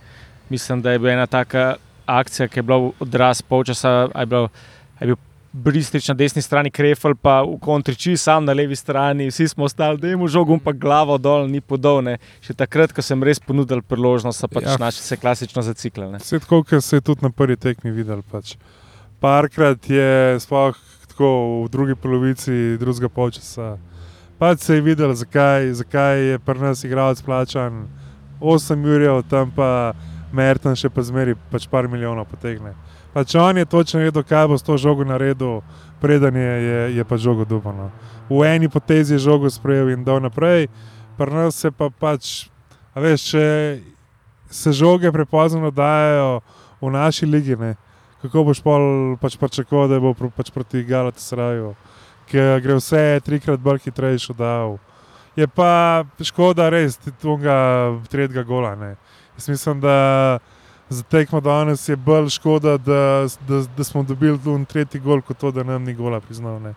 Mislim, 0.48 0.82
da 0.82 0.92
je 0.92 0.98
bila 1.02 1.12
ena 1.12 1.26
taka 1.26 1.76
akcija, 2.06 2.48
ki 2.48 2.60
je 2.60 2.66
bila 2.66 2.90
odraz 3.00 3.42
polčasa. 3.42 4.08
Je, 4.14 4.26
bila, 4.26 4.50
a 4.98 5.04
je 5.04 5.12
bil 5.12 5.20
Bristič 5.52 6.08
na 6.08 6.14
desni 6.14 6.42
strani, 6.42 6.70
Krefel 6.70 7.14
pa 7.16 7.40
v 7.42 7.56
kontriči, 7.62 8.16
sam 8.20 8.44
na 8.44 8.52
levi 8.52 8.76
strani, 8.76 9.30
vsi 9.30 9.48
smo 9.48 9.64
ostali, 9.64 9.96
da 9.98 10.08
jim 10.10 10.26
žogom 10.28 10.60
pa 10.60 10.72
glavo 10.76 11.16
dol, 11.18 11.48
ni 11.48 11.60
podolne. 11.64 12.18
Še 12.44 12.52
takrat, 12.54 12.92
ko 12.92 13.00
sem 13.02 13.22
res 13.24 13.40
ponudil 13.40 13.80
priložnost, 13.82 14.44
pač 14.52 14.64
Ja. 14.68 14.76
naši 14.76 15.00
se 15.00 15.16
klasično 15.16 15.62
zaciklili. 15.64 16.20
Vse 16.20 16.38
tako, 16.44 16.62
kot 16.64 16.84
se 16.84 16.96
je 16.96 17.00
tudi 17.00 17.24
na 17.24 17.30
prvi 17.30 17.56
tekmi 17.56 17.90
videl. 17.90 18.20
Pač. 18.22 18.56
Parkrat 19.20 19.88
je, 19.88 20.36
sploh 20.40 20.76
tako 21.08 21.64
v 21.64 21.68
drugi 21.72 21.94
polovici 21.96 22.76
drugega 22.78 23.08
polčasa, 23.08 23.78
pač 24.38 24.60
se 24.60 24.74
je 24.76 24.84
videl, 24.84 25.14
zakaj, 25.14 25.72
zakaj 25.72 26.20
je 26.20 26.38
pri 26.38 26.60
nas 26.60 26.84
igralec 26.84 27.22
plačan 27.22 27.88
8 28.40 28.84
ur, 28.86 29.22
tam 29.26 29.50
pa 29.50 29.94
Merton 30.32 30.76
še 30.76 30.90
pa 30.92 31.02
zmeri 31.02 31.34
pač 31.50 31.66
par 31.66 31.88
milijonov 31.88 32.28
potegne. 32.28 32.76
Pač 33.18 33.34
on 33.34 33.58
je 33.58 33.66
točno 33.66 34.00
vedel, 34.00 34.22
kaj 34.22 34.46
bo 34.46 34.54
s 34.54 34.62
to 34.62 34.76
žogo 34.78 35.02
naredil, 35.02 35.58
preden 35.98 36.36
je, 36.38 36.52
je, 36.62 36.82
je 36.96 37.04
pa 37.04 37.16
žogo 37.18 37.42
dubano. 37.42 37.90
V 38.30 38.46
eni 38.46 38.68
potezi 38.70 39.16
je 39.16 39.24
žogo 39.26 39.50
sprejel 39.50 39.90
in 39.90 40.04
dal 40.06 40.22
naprej, 40.22 40.68
pri 41.18 41.34
nas 41.34 41.58
se 41.58 41.72
pa 41.74 41.88
pač, 41.90 42.46
veš, 42.94 43.24
če 43.34 43.42
se 44.54 44.70
žoge 44.70 45.10
prepozno 45.10 45.74
dajo 45.74 46.46
v 46.78 46.92
naši 46.94 47.26
ligi, 47.26 47.58
ne? 47.58 47.74
kako 48.22 48.44
boš 48.44 48.62
pol 48.62 49.18
pač 49.18 49.34
pričakoval, 49.34 49.90
da 49.90 49.98
bo 49.98 50.14
pač 50.14 50.54
proti 50.54 50.84
Galatasaraju, 50.86 51.72
ki 52.30 52.44
gre 52.62 52.78
vse 52.78 53.18
trikrat 53.26 53.58
bolj 53.58 53.82
hitrejši 53.88 54.38
dal. 54.38 54.78
Je 55.34 55.50
pa 55.50 56.06
škoda 56.22 56.70
res 56.70 57.02
tega 57.02 57.58
tretjega 58.06 58.46
gola. 58.46 58.76
Ne? 58.78 58.94
Jaz 59.34 59.50
mislim, 59.50 59.82
da 59.82 60.38
za 60.90 61.02
tekmo 61.02 61.40
danes 61.40 61.88
je 61.88 61.96
bolj 61.96 62.28
škoda, 62.28 62.76
da, 62.78 63.26
da, 63.48 63.62
da 63.76 63.84
smo 63.84 64.02
dobili 64.02 64.38
tu 64.44 64.64
tretji 64.64 65.00
gol, 65.00 65.20
kot 65.22 65.38
to, 65.38 65.50
da 65.50 65.62
nam 65.62 65.84
ni 65.84 65.94
gola 65.94 66.20
priznal. 66.20 66.60
Ne? 66.60 66.74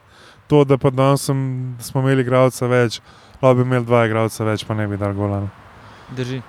To, 0.47 0.63
da 0.63 0.77
pa 0.77 0.89
danes 0.89 1.21
sem, 1.25 1.75
da 1.77 1.83
smo 1.83 2.01
imeli 2.01 2.21
igralca 2.21 2.67
več, 2.67 3.01
lahko 3.41 3.55
bi 3.55 3.61
imeli 3.61 3.85
dva 3.85 4.05
igralca 4.05 4.43
več, 4.43 4.65
pa 4.67 4.73
ne 4.73 4.87
bi 4.87 4.97
dal 4.97 5.13
gola. 5.13 5.39
Ne? 5.39 5.49
Drži. 6.15 6.41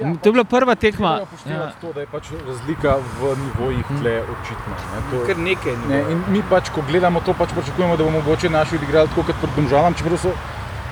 Ja, 0.00 0.12
to 0.22 0.28
je 0.28 0.32
bila 0.32 0.44
prva 0.44 0.74
tekma. 0.74 1.10
Ja. 1.48 1.70
to, 1.80 1.92
da 1.92 2.00
je 2.00 2.06
pač 2.12 2.28
razlika 2.46 2.98
v 3.20 3.32
nivojih 3.40 3.94
tle 4.00 4.18
očitna. 4.20 4.76
Ne, 4.92 5.00
to, 5.10 5.22
Kar 5.26 5.40
nekaj 5.40 5.76
ni. 5.76 5.88
ne, 5.88 6.02
in 6.12 6.20
mi 6.34 6.42
pač, 6.50 6.68
ko 6.68 6.84
gledamo 6.84 7.24
to, 7.24 7.32
pač 7.32 7.56
pričakujemo, 7.56 7.96
da 7.96 8.04
bomo 8.04 8.20
mogoče 8.20 8.52
naši 8.52 8.76
odigrali 8.76 9.08
tako 9.08 9.24
kot 9.30 9.40
pred 9.40 9.56
Domžalam, 9.56 9.96
čeprav 9.96 10.20
so 10.20 10.36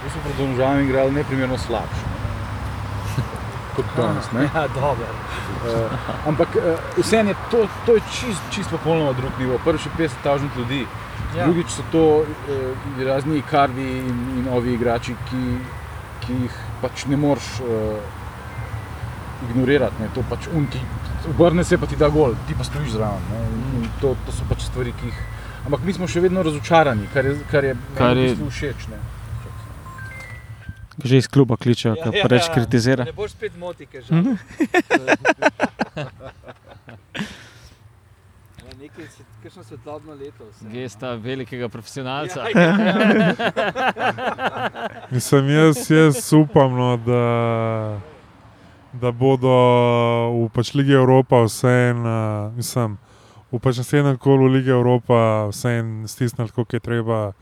so 0.08 0.24
pred 0.24 0.36
Domžalami 0.40 0.88
igrali 0.88 1.12
neprimerno 1.12 1.58
slabše. 1.58 2.13
Kot 3.76 3.84
danes. 3.96 4.28
Ne? 4.32 4.42
Ja, 4.54 4.66
dobro. 4.68 5.06
Uh, 5.64 5.90
ampak 6.30 6.48
uh, 6.56 6.62
vseeno 6.96 7.30
je 7.30 7.36
to, 7.50 7.64
to 7.86 7.94
je 7.94 8.02
čist, 8.12 8.42
čist 8.50 8.70
popolnoma 8.70 9.12
drug 9.12 9.32
nivo. 9.38 9.58
Prvi 9.64 9.78
še 9.78 9.90
50 9.98 10.22
tisoč 10.22 10.56
ljudi, 10.56 10.84
Ja. 11.34 11.44
drugič 11.46 11.66
so 11.68 11.82
to 11.90 12.02
uh, 12.22 12.26
razni 13.02 13.42
karvi 13.42 13.82
in, 13.98 14.18
in 14.38 14.48
ovi 14.52 14.74
igrači, 14.74 15.16
ki, 15.26 15.40
ki 16.20 16.36
jih 16.44 16.58
pač 16.80 17.06
ne 17.06 17.16
moreš 17.16 17.48
uh, 17.60 17.98
ignorirati. 19.42 19.98
Ne? 20.00 20.08
To 20.14 20.22
pač 20.22 20.46
unti, 20.52 20.78
obrne 21.28 21.64
se 21.64 21.78
pa 21.78 21.86
ti 21.86 21.96
da 21.96 22.08
gol, 22.08 22.36
ti 22.46 22.54
pa 22.54 22.64
stojiš 22.64 22.90
zraven. 22.90 23.22
in 23.74 23.88
To, 24.00 24.14
to 24.26 24.32
so 24.32 24.44
pač 24.48 24.62
stvari, 24.62 24.92
ki 24.92 25.06
jih. 25.06 25.18
Ampak 25.64 25.80
mi 25.82 25.92
smo 25.92 26.06
še 26.06 26.20
vedno 26.20 26.42
razočarani, 26.42 27.06
kar 27.14 27.24
je, 27.24 27.34
kar 27.50 27.64
je, 27.64 27.74
Kar 27.96 28.16
je- 28.16 28.22
v 28.24 28.30
bistvu 28.30 28.50
všeč. 28.50 28.86
Ne? 28.90 28.98
Že 30.96 31.16
iz 31.16 31.26
kluba 31.26 31.56
kličejo, 31.56 31.96
ja, 31.96 32.06
ja, 32.06 32.22
preveč 32.22 32.46
kritizira. 32.48 33.04
Ne 33.04 33.12
boš 33.12 33.30
spet 33.32 33.56
motike, 33.56 33.98
že. 33.98 34.10
Ja, 38.58 38.74
nekaj, 38.80 39.04
se- 39.06 39.24
kakšno 39.42 39.64
svetlobno 39.64 40.14
leto. 40.14 40.44
vse, 40.50 40.64
no. 40.64 40.70
Gesta 40.70 41.14
velikega 41.14 41.68
profesionalca. 41.68 42.40
Ja, 42.48 42.60
ja, 42.60 42.78
ja. 43.12 43.34
Mislim, 45.10 45.48
jaz, 45.50 45.90
jaz 45.90 46.32
upam, 46.32 46.72
no, 46.72 46.96
da, 46.96 48.00
da 48.92 49.10
bodo 49.12 49.50
v 50.32 50.48
pač 50.48 50.74
Ligi 50.74 50.92
Evropa 50.92 51.42
vseeno, 51.44 52.16
mislim, 52.56 52.96
v 53.52 53.58
pač 53.58 53.76
naslednjem 53.78 54.16
kolu 54.18 54.46
Lige 54.48 54.70
Evropa 54.70 55.20
vseeno 55.50 56.08
stisnili, 56.08 56.50
kot 56.50 56.72
je 56.72 56.80
treba. 56.80 57.32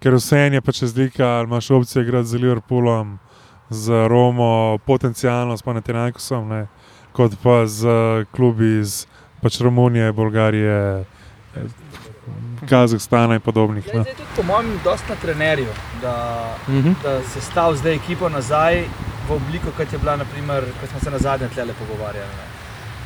Ker 0.00 0.14
vseeno 0.14 0.54
je 0.54 0.60
pač 0.62 0.82
razlika, 0.82 1.26
ali 1.28 1.44
imaš 1.44 1.70
opcije 1.70 2.02
igrati 2.02 2.26
z 2.26 2.34
Liverpoolom, 2.36 3.18
z 3.70 4.08
Romo, 4.08 4.50
potencialno 4.80 5.56
s 5.56 5.62
Panathinaikosom, 5.62 6.48
ne, 6.48 6.66
kot 7.12 7.32
pa 7.42 7.66
z 7.66 7.86
klubi 8.32 8.80
iz 8.80 9.06
pač 9.42 9.60
Romunije, 9.60 10.12
Bolgarije, 10.12 11.04
Kazahstana 12.62 13.34
in 13.34 13.40
podobnih. 13.40 13.86
Ja, 13.86 13.92
Ne. 13.94 14.02
zdaj 14.02 14.14
tudi 14.14 14.28
po 14.36 14.42
mojem, 14.44 14.80
dosta 14.84 15.08
na 15.08 15.16
trenerju, 15.16 15.66
da, 16.02 16.14
Mhm. 16.68 16.92
da 17.02 17.22
se 17.24 17.40
stavi 17.40 17.76
zdaj 17.76 17.94
ekipo 17.94 18.28
nazaj 18.28 18.84
v 19.28 19.32
obliko, 19.32 19.70
kot 19.70 19.92
je 19.92 19.98
bila, 19.98 20.16
naprimer, 20.16 20.64
ko 20.80 20.86
smo 20.86 21.00
se 21.00 21.10
na 21.10 21.18
zadnje 21.18 21.48
tlele 21.48 21.72
pogovarjali. 21.74 22.28
Ne. 22.30 22.46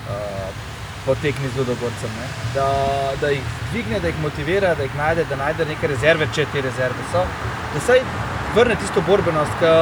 Uh, 0.07 0.74
po 1.07 1.15
tekmi 1.15 1.49
z 1.55 1.59
Ludogorcem. 1.59 2.11
ne. 2.21 2.27
Da, 2.55 2.69
da 3.21 3.29
jih 3.29 3.43
dvigne, 3.73 4.01
da 4.01 4.09
jih 4.09 4.23
motivira, 4.23 4.75
da 4.75 4.83
jih 4.83 4.97
najde, 4.97 5.25
da 5.31 5.37
najde 5.37 5.65
neke 5.65 5.87
rezerve, 5.87 6.29
če 6.35 6.47
te 6.53 6.61
rezerve 6.61 7.09
so. 7.13 7.25
Da 7.75 7.81
se 7.81 8.01
vrne 8.55 8.77
tisto 8.81 9.03
borbenost, 9.07 9.59
ki 9.61 9.73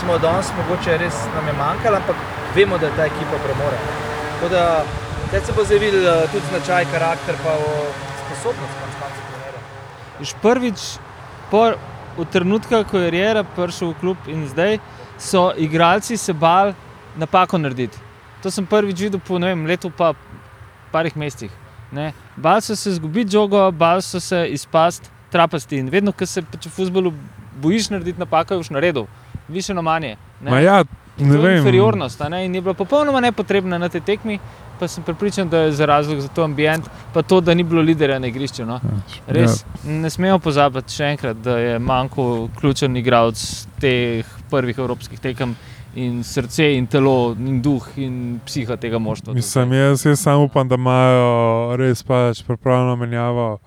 smo 0.00 0.12
jo 0.16 0.18
danes 0.18 0.50
mogoče 0.56 0.98
res 0.98 1.18
nam 1.34 1.46
je 1.46 1.54
manjkala, 1.58 2.02
ampak 2.02 2.16
vemo, 2.54 2.78
da 2.78 2.90
ta 2.96 3.06
ekipa 3.06 3.40
premore. 3.44 3.78
Tako 4.38 4.48
da 4.54 5.40
se 5.44 5.52
bo 5.52 5.64
zdaj 5.64 5.78
videl 5.78 6.06
eh, 6.06 6.26
tudi 6.32 6.44
značaj, 6.50 6.86
karakter, 6.92 7.38
pa 7.44 7.54
sposobnost 8.24 8.74
konec 8.80 8.98
koncev 9.02 9.24
trenerja. 9.30 9.62
Iš 10.20 10.34
prvič, 10.42 10.88
po, 11.50 11.64
v 12.18 12.26
trenutku, 12.32 12.82
ko 12.90 12.98
je 12.98 13.10
Riera 13.10 13.44
prišel 13.56 13.92
v 13.92 14.00
klub 14.00 14.28
in 14.28 14.46
zdaj, 14.48 14.78
so 15.18 15.50
igralci 15.56 16.16
se 16.16 16.32
bali 16.32 16.74
napako 17.16 17.58
narediti. 17.58 17.98
To 18.42 18.50
sem 18.50 18.66
prvič 18.66 19.00
videl 19.00 19.20
po 19.20 19.38
vem, 19.38 19.66
letu, 19.66 19.90
pa 19.90 20.12
parih 20.92 21.16
mesecih. 21.16 21.50
Ne. 21.92 22.12
Bali 22.36 22.62
so 22.62 22.76
se 22.76 22.90
izgubiti 22.90 23.32
žogo, 23.32 23.70
bali 23.70 24.02
so 24.02 24.20
se 24.20 24.46
izpasti 24.50 25.08
trapasti. 25.30 25.78
In 25.78 25.88
vedno, 25.88 26.12
ko 26.12 26.26
se 26.26 26.42
pač 26.42 26.66
v 26.66 26.70
futbolu 26.70 27.12
bojiš 27.62 27.90
narediti 27.90 28.20
napako, 28.20 28.54
je 28.54 28.60
už 28.60 28.70
naredil, 28.70 29.06
više 29.48 29.74
na 29.74 29.82
manje. 29.82 30.16
ne. 30.42 30.62
Ja, 30.62 30.84
ne 31.18 31.28
to 31.28 31.34
je 31.34 31.48
vem. 31.48 31.56
inferiornost 31.58 32.20
ne? 32.30 32.46
in 32.46 32.54
je 32.54 32.60
bila 32.60 32.74
popolnoma 32.74 33.20
nepotrebna 33.20 33.78
na 33.78 33.88
tej 33.88 34.00
tekmi. 34.00 34.38
Pa 34.78 34.86
sem 34.88 35.02
pripričan, 35.02 35.48
da 35.48 35.58
je 35.58 35.72
za 35.72 35.86
razlog 35.86 36.20
za 36.20 36.28
to 36.28 36.44
ambient, 36.44 36.86
pa 37.12 37.22
to, 37.22 37.40
da 37.40 37.54
ni 37.54 37.64
bilo 37.64 37.82
liderja 37.82 38.18
na 38.18 38.26
igrišču. 38.26 38.66
No. 38.66 38.80
Res 39.26 39.64
ja. 39.64 39.90
ne 39.90 40.10
smemo 40.10 40.38
pozabiti 40.38 40.94
še 40.94 41.08
enkrat, 41.16 41.40
da 41.42 41.56
je 41.58 41.78
manjko 41.82 42.48
ključen 42.60 42.96
igralec 42.96 43.42
teh 43.82 44.26
prvih 44.50 44.78
evropskih 44.78 45.18
tekem 45.18 45.56
in 46.04 46.22
srce 46.24 46.76
in 46.76 46.86
telo 46.86 47.34
in 47.38 47.62
duh 47.62 47.86
in 47.96 48.40
psiha 48.46 48.76
tega 48.76 48.98
moštva. 48.98 49.34
Mislim, 49.34 49.72
jaz, 49.72 50.06
jaz 50.06 50.20
samo 50.20 50.44
upam, 50.44 50.68
da 50.68 50.74
imajo 50.74 51.76
res 51.76 52.02
pač 52.02 52.42
pripravljeno 52.46 52.96
menjavo. 52.96 53.58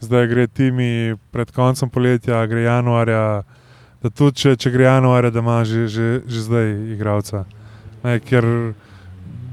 Zdaj 0.00 0.26
gre 0.26 0.46
timi 0.46 1.16
pred 1.30 1.50
koncem 1.52 1.90
poletja, 1.90 2.46
gre 2.46 2.62
januarja. 2.62 3.42
Da 4.00 4.10
tudi 4.10 4.40
če, 4.40 4.56
če 4.56 4.70
gre 4.72 4.86
januarja, 4.86 5.30
da 5.30 5.42
ima 5.44 5.58
že, 5.64 5.86
že, 5.88 6.08
že 6.24 6.44
zdaj 6.46 6.70
igralca. 6.94 7.44
Ne, 8.04 8.16
ker 8.24 8.44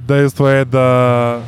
dejstvo 0.08 0.48
je, 0.50 0.66
da. 0.66 0.88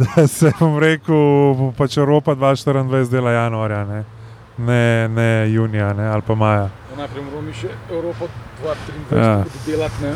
Da 0.00 0.24
se 0.26 0.48
bom 0.56 0.78
rekel, 0.80 1.72
pač 1.76 1.98
Evropa 2.00 2.32
2024 2.32 3.10
dela 3.12 3.34
januarja, 3.34 3.84
ne, 3.84 3.98
ne, 4.66 5.08
ne 5.08 5.52
junija 5.52 5.92
ne, 5.92 6.08
ali 6.08 6.22
pa 6.26 6.34
maja. 6.34 6.68
No, 6.90 6.96
Najprej 6.96 7.24
moramo 7.24 7.42
mi 7.42 7.52
še 7.52 7.68
Evropo 7.90 8.28
2023 8.62 9.16
Ja. 9.16 9.22
ja. 9.22 9.44
delati, 9.66 10.04
ne, 10.04 10.14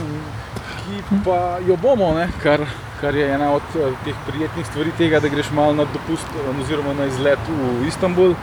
ki 0.85 1.21
pa 1.25 1.39
jo 1.67 1.77
bomo, 1.81 2.13
ne, 2.15 2.29
kar, 2.43 2.67
kar 3.01 3.17
je 3.17 3.29
ena 3.35 3.53
od 3.57 3.79
eh, 3.81 3.95
teh 4.05 4.19
prijetnih 4.27 4.67
stvari 4.67 4.93
tega, 4.99 5.21
da 5.21 5.29
greš 5.33 5.51
malo 5.57 5.73
na 5.75 5.87
dopust 5.95 6.29
eh, 6.37 6.51
oziroma 6.61 6.93
na 6.99 7.09
izlet 7.09 7.49
v 7.49 7.89
Istanbul. 7.89 8.37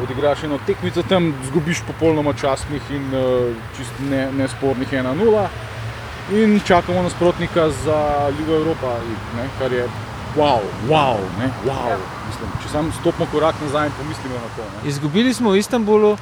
Odigraš 0.00 0.46
eno 0.46 0.56
tekmico 0.66 1.02
tam, 1.04 1.34
zgubiš 1.44 1.82
popolnoma 1.84 2.32
časnih 2.32 2.86
in 2.96 3.10
uh, 3.12 3.50
čist 3.76 3.98
ne, 4.08 4.22
nespornih 4.32 4.88
1-0 4.96 5.42
in 6.32 6.60
čakamo 6.64 7.02
nasprotnika 7.02 7.68
za 7.70 8.28
Ligo 8.38 8.54
Evropa, 8.56 8.94
ne, 9.36 9.44
kar 9.58 9.72
je 9.72 9.84
wow, 10.36 10.60
wow, 10.88 11.18
ne, 11.38 11.50
wow. 11.66 12.19
Mislim, 12.30 12.50
če 12.62 12.68
samo 12.68 12.92
stopimo 13.00 13.26
korak 13.32 13.54
nazaj 13.62 13.88
in 13.90 13.92
pomislimo 13.98 14.34
na 14.34 14.48
to. 14.56 14.62
Ne. 14.62 14.88
Izgubili 14.88 15.34
smo 15.34 15.50
v 15.50 15.58
Istanbulu 15.58 16.16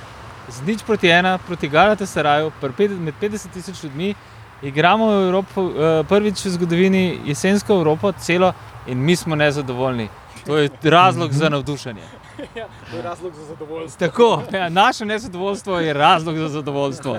z 0.49 0.63
nič 0.65 0.83
proti 0.87 1.11
ena, 1.13 1.39
proti 1.39 1.69
Galatasaraju, 1.69 2.53
pred 2.61 2.73
pet- 2.73 3.01
med 3.01 3.15
50 3.21 3.53
tisoč 3.53 3.83
ljudmi. 3.85 4.15
Igramo 4.63 5.07
v 5.07 5.27
Evropo, 5.27 5.67
eh, 5.69 6.05
prvič 6.09 6.45
v 6.47 6.55
zgodovini 6.57 7.21
jesensko 7.27 7.77
Evropo, 7.77 8.13
celo 8.13 8.53
in 8.87 8.99
mi 8.99 9.17
smo 9.17 9.37
nezadovoljni. 9.37 10.09
To 10.47 10.57
je 10.57 10.71
razlog 10.83 11.33
za 11.33 11.49
navdušenje. 11.49 12.03
To 12.91 12.97
je 12.97 13.03
razlog 13.03 13.33
za 13.35 13.45
zadovoljstvo. 13.45 14.07
Tako, 14.07 14.43
ja, 14.53 14.69
naše 14.69 15.05
nezadovoljstvo 15.05 15.79
je 15.79 15.93
razlog 15.93 16.37
za 16.37 16.49
zadovoljstvo. 16.49 17.19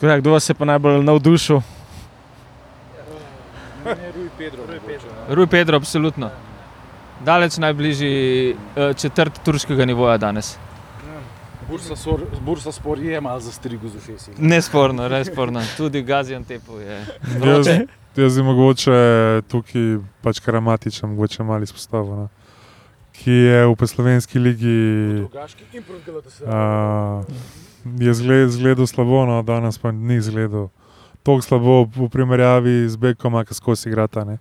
Da, 0.00 0.18
kdo 0.20 0.30
vas 0.30 0.48
je 0.48 0.54
pa 0.54 0.64
najbolj 0.64 1.02
navdušil? 1.04 1.60
Ne, 4.42 4.48
Rui 4.48 4.80
Pedro. 4.86 5.10
Rui 5.28 5.46
Pedro, 5.46 5.76
absolutno. 5.76 6.30
Daleč 7.24 7.56
najbližji 7.56 8.50
eh, 8.50 8.94
četrt 8.94 9.44
turškega 9.44 9.84
nivoja 9.84 10.18
danes. 10.18 10.58
Bursa, 11.68 11.96
sor, 11.96 12.20
bursa 12.40 12.72
spor 12.72 12.98
je 12.98 13.20
malo 13.20 13.40
zastrigo 13.40 13.88
z 13.88 13.96
ušesi. 13.96 14.30
Nesporno, 14.38 15.08
nesporno. 15.08 15.62
Tudi 15.76 16.02
Gaziantepu 16.02 16.78
je. 16.78 17.06
Jaz, 17.46 17.66
jaz 18.16 18.36
bi 18.36 18.42
mogoče 18.42 18.92
tukaj 19.48 19.98
pač 20.22 20.40
karamatičem, 20.40 21.10
mogoče 21.10 21.42
malo 21.42 21.62
izpostavil. 21.62 22.16
No. 22.16 22.28
Ki 23.12 23.30
je 23.30 23.66
v 23.66 23.86
slovenski 23.86 24.38
ligi 24.38 25.22
uh, 25.22 27.24
je 27.84 28.14
zgled, 28.14 28.50
zgledal 28.50 28.86
slabo, 28.86 29.26
no, 29.26 29.42
danes 29.42 29.78
pa 29.78 29.92
ni 29.92 30.20
zgledal. 30.20 30.68
Tako 31.22 31.42
slabo 31.42 31.86
v 31.86 32.08
primerjavi 32.10 32.88
z 32.88 32.98
Bekom, 32.98 33.38
ki 33.46 33.54
skozi 33.54 33.88
igrata, 33.88 34.24
ne. 34.24 34.38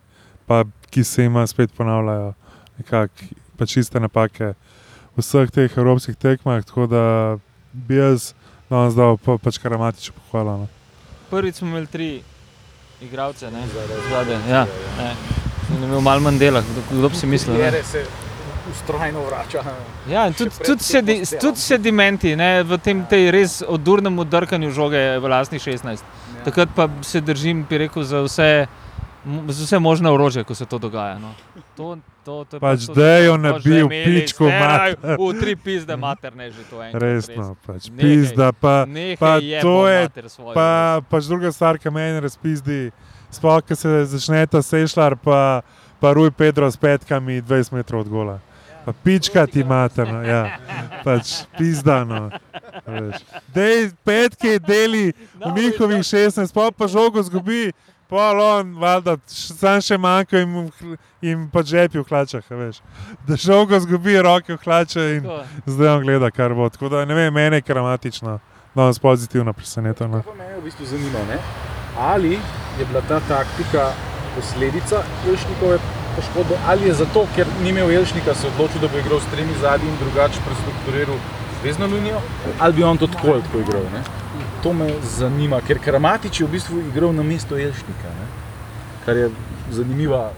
pa 0.48 0.64
ki 0.90 1.04
se 1.04 1.24
jima 1.24 1.48
spet 1.48 1.72
ponavljajo, 1.78 2.34
nekako 2.78 3.14
pa 3.58 3.66
čiste 3.66 4.00
napake 4.00 4.54
v 5.16 5.22
vseh 5.22 5.52
teh 5.52 5.78
evropskih 5.78 6.18
tekmah. 6.18 6.64
Tako 6.66 6.88
da 6.88 7.04
bi 7.74 7.96
jaz 7.96 8.34
danes 8.70 8.96
dal 8.96 9.18
pa, 9.18 9.38
pač 9.38 9.60
karamatičen 9.62 10.16
pohvalo. 10.18 10.58
No. 10.58 10.68
Prvič 11.30 11.62
smo 11.62 11.68
imeli 11.68 11.88
tri 11.88 12.10
igralce, 13.02 13.52
ne 13.52 13.64
zadaj. 14.10 14.42
Ja, 14.50 14.66
ne. 14.98 15.14
Sem 15.68 15.84
imel 15.84 16.02
malo 16.02 16.26
manj 16.26 16.40
dela, 16.40 16.64
kdo, 16.92 17.10
bi 17.10 17.16
si 17.16 17.28
mislil. 17.28 17.56
Ne? 17.56 17.84
Ustrajno 18.72 19.24
vrača. 19.26 19.64
Ja, 20.10 20.28
in 20.28 20.34
tudi, 20.34 20.52
tudi, 20.66 20.84
sedi, 20.84 21.16
tudi 21.42 21.60
sedimenti 21.60 22.36
ne, 22.36 22.64
v 22.64 22.78
tem 22.78 23.06
tej 23.10 23.32
res 23.32 23.62
odurnem 23.68 24.20
drkanju 24.28 24.72
žoge 24.72 25.02
v 25.20 25.32
lastnih 25.32 25.64
16. 25.64 26.04
Takrat 26.42 26.70
pa 26.76 26.90
se 27.02 27.22
držim, 27.22 27.66
bi 27.70 27.78
rekel, 27.78 28.04
za 28.04 28.22
vse, 28.22 28.66
za 29.48 29.64
vse 29.64 29.80
možne 29.80 30.10
orožje, 30.10 30.44
ko 30.44 30.56
se 30.56 30.66
to 30.66 30.78
dogaja. 30.78 31.20
No. 31.20 31.34
To, 31.76 31.98
to, 32.26 32.44
to 32.44 32.56
je 32.56 32.60
Pač 32.60 32.86
dejo 32.88 33.38
ne 33.38 33.50
smo 33.50 33.60
že 33.60 33.70
bil, 33.70 33.86
imeli, 33.86 34.06
pičku 34.22 34.44
ste 34.44 34.60
mater. 34.60 34.70
raj, 34.70 34.92
V 35.22 35.40
tri 35.40 35.56
pizde 35.56 35.96
mater, 35.96 36.36
ne 36.36 36.52
že 36.52 36.64
to 36.64 36.82
enkrat. 36.82 37.02
Resno, 37.02 37.56
pač 37.62 37.88
Nehaj. 37.88 38.00
pizda. 38.00 38.52
Pa, 38.52 38.86
pa 39.20 39.32
to 39.62 39.88
je- 39.88 40.10
svojo, 40.30 40.54
pa 40.54 40.70
pač 41.04 41.24
druga 41.26 41.52
stvar, 41.52 41.78
ki 41.78 41.90
meni 41.90 42.20
razpizdi, 42.20 42.92
sploh, 43.30 43.62
ko 43.62 43.76
se 43.76 44.06
začne 44.06 44.46
ta 44.48 44.62
sešljar, 44.62 45.16
pa, 45.16 45.62
pa 46.00 46.08
Ruj 46.12 46.32
Pedro 46.32 46.66
s 46.66 46.78
petkami 46.78 47.42
20 47.42 47.74
metrov 47.74 48.02
od 48.02 48.10
gola. 48.10 48.38
Pa 48.86 48.94
pička 48.94 49.46
ti 49.48 49.60
imate, 49.62 50.06
no, 50.06 50.22
ja. 50.24 50.58
pač 51.04 51.44
pizdano. 51.58 52.30
Dej 53.54 53.92
petke 54.04 54.60
deli 54.60 55.12
v 55.38 55.52
njihovih 55.56 56.02
16, 56.02 56.54
pa 56.54 56.72
pa 56.72 56.88
žogo 56.88 57.22
zgubi, 57.24 57.72
pa 58.10 58.32
on, 58.34 58.74
valjda, 58.76 59.18
sam 59.28 59.82
še 59.82 59.98
manjka 59.98 60.42
in, 60.42 60.50
mu- 60.50 60.98
in 61.22 61.46
pa 61.50 61.64
žepi 61.64 62.00
v 62.00 62.06
hlačah, 62.10 62.44
a 62.50 62.56
veš. 62.56 62.82
Da 63.28 63.38
žogo 63.38 63.80
zgubi, 63.80 64.18
roke 64.20 64.56
v 64.56 64.64
hlače 64.66 65.06
in 65.18 65.30
zdaj 65.66 65.88
on 65.96 66.04
gleda, 66.04 66.32
kar 66.32 66.54
bo. 66.54 66.70
Tako 66.70 66.90
da 66.90 67.06
ne 67.06 67.16
vem, 67.16 67.34
meni 67.34 67.62
je 67.62 67.68
kramatično, 67.68 68.40
danes 68.76 69.00
pozitivno 69.00 69.54
presenečeno. 69.54 70.24
To 70.24 70.32
pa 70.32 70.38
me 70.38 70.50
v 70.58 70.64
bistvu 70.64 70.86
zanima, 70.86 71.24
ne? 71.30 71.38
ali 71.98 72.38
je 72.80 72.86
bila 72.88 73.02
ta 73.04 73.20
taktika 73.28 73.92
posledica 74.36 75.04
Jelšnikove 75.28 75.78
poškodbe, 76.16 76.56
ali 76.68 76.88
je 76.88 76.94
zato, 76.94 77.26
ker 77.36 77.48
ni 77.62 77.70
imel 77.70 77.92
Jelšnika, 77.92 78.34
se 78.36 78.48
odločil, 78.48 78.82
da 78.82 78.88
bo 78.88 78.98
igral 78.98 79.20
s 79.20 79.26
tremi 79.26 79.54
zadnji 79.62 79.90
in 79.90 79.96
drugače 80.00 80.40
prestrukturiral 80.46 81.16
zvezdno 81.62 81.86
linijo, 81.86 82.20
ali 82.60 82.74
bi 82.74 82.84
on 82.84 82.98
to 82.98 83.08
tako 83.08 83.28
ali 83.28 83.42
tako 83.42 83.60
igral. 83.60 83.82
Ne? 83.94 84.02
To 84.64 84.74
me 84.74 84.88
zanima, 85.04 85.62
ker 85.62 85.80
Kramatič 85.80 86.40
je 86.40 86.48
v 86.48 86.52
bistvu 86.52 86.80
igral 86.82 87.14
na 87.14 87.24
mesto 87.24 87.58
Jelšnika, 87.58 88.10
ne? 88.12 88.26
kar 89.06 89.18
je 89.18 89.30
zanimiva. 89.72 90.32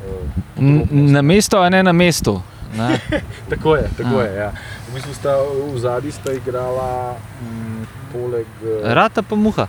Uh, 0.57 0.87
Na 0.91 1.21
mesto, 1.21 1.59
a 1.59 1.69
ne 1.69 1.83
na 1.83 1.91
mestu. 1.91 2.41
Ne? 2.77 2.99
tako 3.49 3.75
je, 3.75 3.89
tako 3.97 4.17
A. 4.19 4.23
je. 4.23 4.35
Ja. 4.35 4.51
V 4.89 4.95
bistvu 4.95 5.13
sta 5.13 5.35
v 5.73 5.79
zadnji 5.79 6.11
sta 6.11 6.33
igrala 6.33 7.15
m, 7.41 7.83
poleg. 8.13 8.47
eh, 8.63 8.93
Rata 8.93 9.21
pa 9.21 9.35
muha. 9.35 9.67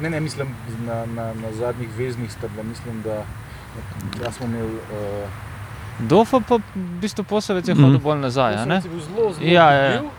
Ne, 0.00 0.10
ne, 0.10 0.20
mislim, 0.20 0.48
na, 0.86 1.04
na, 1.06 1.34
na 1.34 1.52
zadnjih 1.52 1.88
veznih 1.98 2.32
sta 2.32 2.48
bila, 2.48 2.62
mislim, 2.62 3.02
da 3.02 3.24
ja, 4.24 4.32
smo 4.32 4.46
imeli. 4.46 4.74
Uh, 4.74 5.49
Dofa 6.08 6.40
pa 6.40 6.56
v 6.56 6.86
bistvu 7.00 7.24
posavec 7.24 7.68
je 7.68 7.74
hodil 7.74 7.98
bolj 7.98 8.18
nazaj. 8.18 8.56
bil 8.66 9.00
zelo, 9.00 9.32
zelo 9.32 9.46
Ja, 9.46 9.72
ja, 9.72 9.84
ja. 9.84 9.96
dobil, 9.96 10.10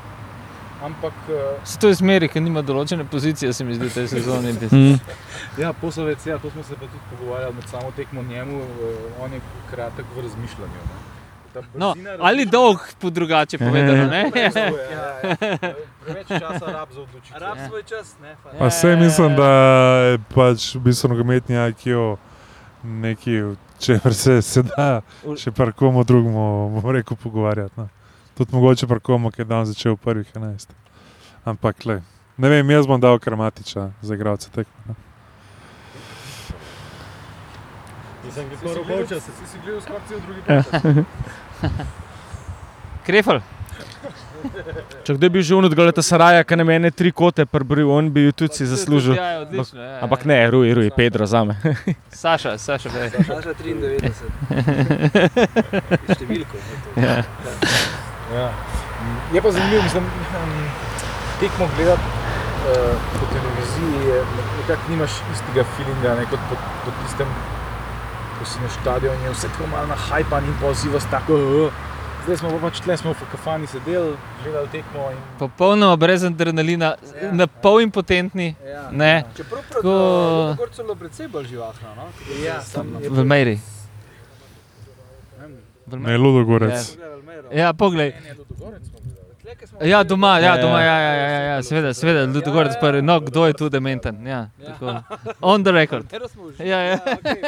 Ampak, 0.82 1.14
uh, 1.30 1.62
Se 1.64 1.78
to 1.80 1.88
je 1.88 1.94
zmeri, 1.94 2.26
ker 2.28 2.42
nima 2.42 2.64
določene 2.66 3.06
pozicije, 3.06 3.54
se 3.54 3.64
mi 3.64 3.76
zdi, 3.78 3.86
v 3.86 3.94
tej 3.94 4.08
sezoni. 4.08 4.54
Mm. 4.72 4.98
ja, 5.62 5.74
posavec, 5.74 6.26
ja, 6.26 6.40
to 6.40 6.50
smo 6.50 6.64
se 6.64 6.74
pa 6.74 6.86
tudi 6.88 7.06
pogovarjali 7.12 7.54
med 7.54 7.68
samo 7.70 7.92
tekmo 7.96 8.24
njemu, 8.24 8.58
uh, 8.58 9.22
on 9.22 9.34
je 9.34 9.42
kratek 9.70 10.06
v 10.16 10.22
razmišljanju. 10.26 10.82
Ne. 10.90 11.62
No, 11.76 11.96
ali 12.20 12.46
dolg, 12.46 12.80
po 13.00 13.10
drugače 13.10 13.58
povedano. 13.58 14.08
Ne? 14.08 14.32
Ja, 14.36 14.52
ja, 14.56 14.66
ja. 15.22 15.58
Preveč 16.06 16.28
časa 16.28 16.66
rab 16.72 16.90
za 16.94 17.02
odločitev. 17.02 17.42
Rab 17.42 17.58
svoj 17.68 17.84
čas, 17.84 18.16
ne? 18.22 18.36
fant. 18.44 18.56
Pa 18.60 18.68
vse 18.72 18.96
mislim, 18.96 19.36
da 19.36 19.50
je 20.08 20.20
pač 20.34 20.76
v 20.76 20.80
bistvu 20.88 21.12
nogometni 21.12 21.56
IQ 21.56 22.16
neki, 22.84 23.36
če 23.82 23.98
se, 24.14 24.38
se 24.42 24.64
da 24.64 25.02
še 25.38 25.52
par 25.52 25.74
komu 25.74 26.04
drugemu, 26.06 26.44
bom 26.78 26.92
rekel, 26.94 27.18
pogovarjati. 27.18 27.74
No. 27.78 27.88
Tudi 28.38 28.56
mogoče 28.56 28.88
par 28.88 29.00
komu, 29.00 29.32
ki 29.32 29.42
je 29.42 29.46
dan 29.46 29.66
začel 29.66 29.98
v 29.98 30.02
prvih 30.06 30.30
11. 30.36 30.72
Ampak, 31.46 31.86
le, 31.86 32.00
ne 32.38 32.50
vem, 32.50 32.70
jaz 32.70 32.86
bom 32.88 33.02
dal 33.02 33.18
kramatiča 33.20 33.90
za 34.02 34.14
igralce 34.16 34.50
tekme. 34.54 34.86
No. 34.88 34.96
Nisem 38.24 38.46
Si 38.46 38.56
si 38.56 38.58
skoraj 38.58 38.84
gledal- 38.84 38.98
polčas. 39.02 39.24
Si 39.26 39.46
si 39.50 39.58
gledal 39.66 39.82
skoraj 39.82 40.02
cel 40.08 40.20
drugi 40.22 40.42
polčas? 40.46 40.72
Krefel. 43.06 43.42
Če 45.06 45.16
kdo 45.18 45.30
bi 45.34 45.42
že 45.46 45.56
unut 45.58 45.74
Galeta 45.78 46.04
Saraja, 46.06 46.44
ki 46.46 46.58
na 46.58 46.66
mene 46.66 46.92
tri 46.94 47.12
kote 47.14 47.46
prebril, 47.50 47.90
on 47.94 48.10
bi 48.14 48.26
jo 48.28 48.34
tudi 48.44 48.62
si 48.62 48.68
zaslužil. 48.70 49.16
Ja, 49.18 49.42
odlično, 49.44 49.82
ja, 49.82 49.90
ja. 49.90 50.00
Ampak 50.06 50.26
ne, 50.30 50.38
Ruj, 50.54 50.74
Ruj, 50.78 50.90
Pedro 50.98 51.26
za 51.30 51.44
me. 51.46 51.58
Saša, 52.22 52.58
Saša, 52.62 52.90
vej. 52.94 53.10
Saša 53.28 53.54
93. 53.62 54.12
Številko. 56.16 56.56
ne. 56.98 57.06
Ja. 57.06 57.18
Ja. 58.32 58.48
Je 59.34 59.42
pa 59.42 59.52
zanimivo, 59.52 59.84
mislim, 59.84 60.06
hm, 60.32 60.66
tekmo 61.42 61.68
gledati 61.78 62.06
uh, 62.06 62.96
po 63.20 63.26
televiziji, 63.34 64.08
je, 64.08 64.20
nekako 64.62 64.92
nimaš 64.94 65.18
istega 65.34 65.66
feelinga 65.76 66.16
ne, 66.20 66.28
kot 66.32 66.42
po, 66.50 66.60
po 66.86 66.94
tistem, 67.02 67.30
ko 68.38 68.48
si 68.48 68.62
na 68.62 68.70
stadionu 68.78 69.34
vse 69.34 69.50
tako 69.54 69.70
malo 69.74 69.90
nahajpan 69.92 70.46
in 70.46 70.56
vas 70.94 71.10
tako. 71.12 71.42
Uh, 71.66 71.90
zdaj 72.24 72.38
smo 72.38 72.50
pa 72.52 72.58
pač 72.60 72.80
tle, 72.80 72.98
smo 72.98 73.14
v 73.14 73.26
kafani 73.32 73.68
sedeli, 73.68 74.14
gledali 74.44 74.68
tekmo 74.68 75.12
in 75.12 75.18
Popolnoma 75.40 75.96
brez 75.96 76.24
adrenalina, 76.24 76.96
Ja. 77.16 77.32
na 77.32 77.48
pol 77.48 77.82
impotentni, 77.82 78.56
Ja. 78.64 78.90
ne, 78.92 79.24
Čeprav 79.36 79.62
Tako- 79.64 80.56
prav 80.58 80.70
celo 80.72 80.96
precej 80.96 81.28
bolj 81.28 81.46
živahno. 81.46 81.96
No? 81.96 82.06
Ja, 82.46 82.62
sam 82.62 82.88
v 83.02 83.24
meri. 83.26 83.60
Ne. 85.90 86.18
Ludogorec. 86.18 86.98
Ja, 87.52 87.74
poglej. 87.74 88.14
ne, 88.24 88.34
do 88.34 88.44
Dogorec 88.50 88.84
smo 88.84 89.00
bili. 89.00 89.21
Ja, 89.82 90.04
doma, 90.04 90.40
ja, 90.40 90.46
Ja, 90.56 90.62
doma, 90.62 90.82
ja. 90.82 91.00
ja, 91.00 91.14
ja, 91.14 91.14
ja, 91.14 91.30
ja, 91.30 91.42
ja 91.42 91.64
seveda, 91.64 91.94
seveda, 91.94 92.26
Ludogorec 92.34 92.74
prvi, 92.80 93.02
no, 93.02 93.20
kdo 93.20 93.46
je 93.48 93.54
tu 93.54 93.70
dementen, 93.70 94.28
ja, 94.28 94.48
tako. 94.66 94.96
On 95.42 95.64
the 95.64 95.72
record. 95.72 96.06
Ja, 96.60 96.80
ja. 96.80 96.98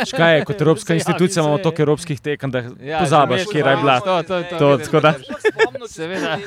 Škaj 0.06 0.38
je, 0.38 0.46
kot 0.46 0.62
evropska 0.62 0.94
Ja, 0.94 0.96
institucija 0.96 1.44
imamo 1.44 1.58
toliko 1.58 1.82
evropskih 1.82 2.22
tekem, 2.22 2.52
da 2.52 2.64
Ja, 2.80 3.00
pozabiš, 3.00 3.40
že 3.40 3.46
kje 3.52 3.60
je 3.60 3.78
bila. 3.78 4.00
To, 4.00 4.24
to, 4.24 4.44
to, 4.60 4.78
tako 4.78 5.00
da. 5.00 5.14
Seveda. 5.90 6.38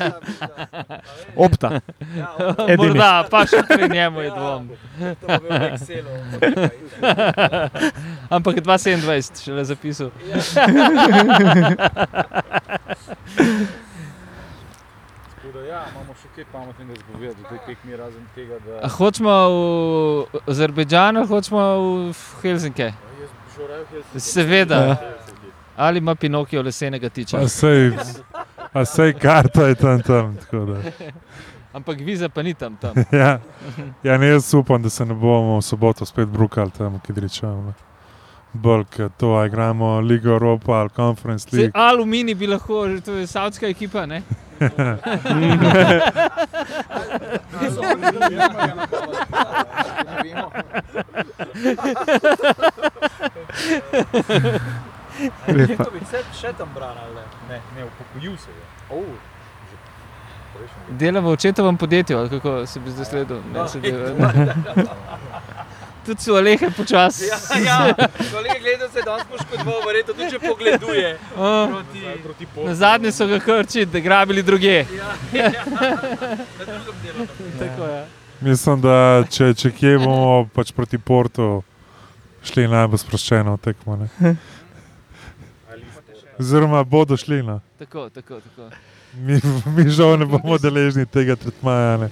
Opta. 1.47 1.81
Ja, 2.17 2.37
Edini. 2.69 2.89
Morda, 2.89 3.25
pa 3.31 3.45
še 3.47 3.63
pri 3.69 3.89
njemu 3.93 4.21
je 4.21 4.31
dvom. 4.31 4.71
Ampak 8.29 8.57
je 8.57 8.63
2,27 8.63 9.45
šele 9.45 9.65
zapisal. 9.65 10.11
Tako 15.37 15.59
da 15.59 15.61
ja, 15.67 15.85
imamo 15.93 16.15
še 16.23 16.26
kaj 16.37 16.45
pametnega 16.53 16.95
zgovedati 17.01 17.41
v 17.43 17.49
tej 17.49 17.59
tekmi, 17.67 17.97
razen 17.97 18.25
tega, 18.35 18.59
da 18.67 18.81
A 18.85 18.89
hočemo 18.89 19.35
v 20.33 20.41
Azerbejdžan 20.47 21.17
ali 21.17 21.27
hočemo 21.27 21.63
v 22.13 22.43
Helsinke? 22.43 22.93
jaz 22.93 23.31
bi 23.31 23.55
šel 23.55 23.67
raje 23.71 23.83
v 23.83 23.87
Helsinki. 23.95 24.21
Seveda. 24.21 24.77
Ja. 24.87 24.97
Ali 25.77 25.99
ima 25.99 26.15
Pinokio 26.15 26.63
lesenega 26.63 27.09
tiča? 27.09 27.39
Pa 27.39 27.49
sej, 27.49 27.93
a 28.73 28.85
sej 28.85 29.13
karta 29.21 29.67
je 29.69 29.75
tam 29.75 30.03
tam. 30.03 30.37
tako 30.37 30.65
da. 30.65 30.81
Ampak 31.73 32.01
viza 32.01 32.29
pa 32.29 32.43
ni 32.43 32.55
tam. 32.55 32.77
tam. 32.77 32.95
Ja, 33.13 33.41
ja 34.03 34.19
ne, 34.19 34.29
jaz 34.29 34.55
upam, 34.55 34.83
da 34.83 34.91
se 34.91 35.05
ne 35.05 35.15
bomo 35.15 35.59
v 35.59 35.63
soboto 35.63 36.05
spet 36.07 36.29
brukali 36.29 36.71
tam, 36.71 37.01
ki 37.01 37.13
rečemo. 37.17 37.73
Bolj, 38.57 38.85
ker 38.91 39.11
to 39.19 39.37
a 39.37 39.47
igramo 39.47 40.01
Ligo 40.01 40.31
Evropa 40.31 40.73
ali 40.73 40.91
Conference 40.97 41.49
League. 41.53 41.71
Alumini 41.75 42.35
bi 42.35 42.47
lahko, 42.47 42.89
že 42.89 43.01
to 43.01 43.13
je 43.21 43.27
savdska 43.27 43.67
ekipa, 43.69 44.07
ne? 44.07 44.23
To 55.77 55.91
bi 55.91 56.01
vse 56.05 56.21
še 56.37 56.53
tam 56.57 56.69
bral, 56.75 56.97
ali 56.97 57.25
ne? 57.49 57.61
Ne, 57.77 57.85
upokojil 57.85 58.37
se 58.37 58.51
je. 58.51 58.65
Oh. 58.91 59.13
Že 59.71 59.77
prejšnji 60.57 60.99
Dela 60.99 61.21
v 61.21 61.27
očetovem 61.33 61.77
podjetju, 61.77 62.19
ali 62.19 62.29
kako 62.31 62.67
se 62.67 62.81
bi 62.81 62.91
zdaj 62.91 63.05
sledil. 63.05 63.41
Ne, 63.53 63.69
se 63.69 63.81
dela. 63.81 64.33
Tudi 66.07 66.23
so 66.23 66.37
alehe 66.39 66.71
počasi. 66.71 67.25
Ja, 67.27 67.39
ja. 67.67 67.95
Kolega 68.33 68.55
gledal 68.63 68.89
se 68.93 69.03
danes 69.03 69.27
poškodoval, 69.31 69.81
verjetno 69.87 70.15
tudi 70.15 70.31
če 70.31 70.39
pogleduje. 70.39 71.09
Proti... 71.73 72.03
dan 72.05 72.21
proti 72.23 72.47
pol. 72.55 72.69
Na 72.69 72.75
zadnje 72.75 73.13
so 73.13 73.27
ga 73.27 73.41
krči, 73.43 73.87
da 73.91 74.01
grabili 74.01 74.43
druge. 74.43 74.77
Ja, 74.95 75.15
ja. 75.33 75.51
Na 75.67 76.65
drugem 76.65 76.95
delu. 77.03 77.27
Tako, 77.59 77.89
ja. 77.91 78.05
Mislim, 78.41 78.81
da 78.85 79.25
če, 79.31 79.51
če 79.59 79.73
kje 79.75 79.97
bomo 80.05 80.47
pač 80.55 80.71
proti 80.77 80.99
Portu 80.99 81.63
šli 82.47 82.69
najbolj 82.71 83.03
sproščeno 83.03 83.57
v 83.57 83.63
tekmo. 83.65 83.97
ne. 83.97 84.37
Oziroma 86.39 86.85
bodo 86.85 87.17
šli. 87.17 87.43
No. 87.43 87.61
tako, 87.79 88.11
tako. 88.11 88.41
tako. 88.41 88.71
Mi, 89.17 89.41
mi 89.75 89.91
žal 89.91 90.19
ne 90.21 90.27
bomo 90.29 90.59
deležni 90.61 91.07
tega 91.07 91.35
tretmaja. 91.41 91.97
Ne. 92.05 92.11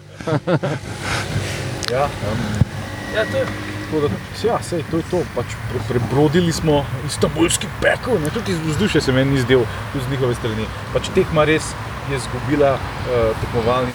Ja, 1.93 2.09
um, 2.09 2.65
Ja, 3.15 3.23
to 3.31 3.37
je 3.37 3.74
da, 3.93 4.09
ja, 4.45 4.59
sej, 4.63 4.85
to 4.91 4.97
je 4.97 5.03
to. 5.11 5.23
Pač 5.35 5.57
pre, 5.71 5.81
prebrodili 5.89 6.53
smo 6.53 6.85
istambulski 7.07 7.67
pekel, 7.81 8.21
ne, 8.21 8.31
tudi 8.31 8.57
vzdušje 8.67 9.01
se 9.01 9.13
meni 9.13 9.31
ni 9.31 9.41
zdel, 9.41 9.65
tudi 9.93 10.05
z 10.05 10.11
njihove 10.11 10.35
strani. 10.35 10.67
Pač 10.93 11.11
tekma 11.15 11.45
res 11.45 11.75
je 12.11 12.17
izgubila 12.17 12.75
uh, 12.75 13.37
tekmovalni. 13.41 13.93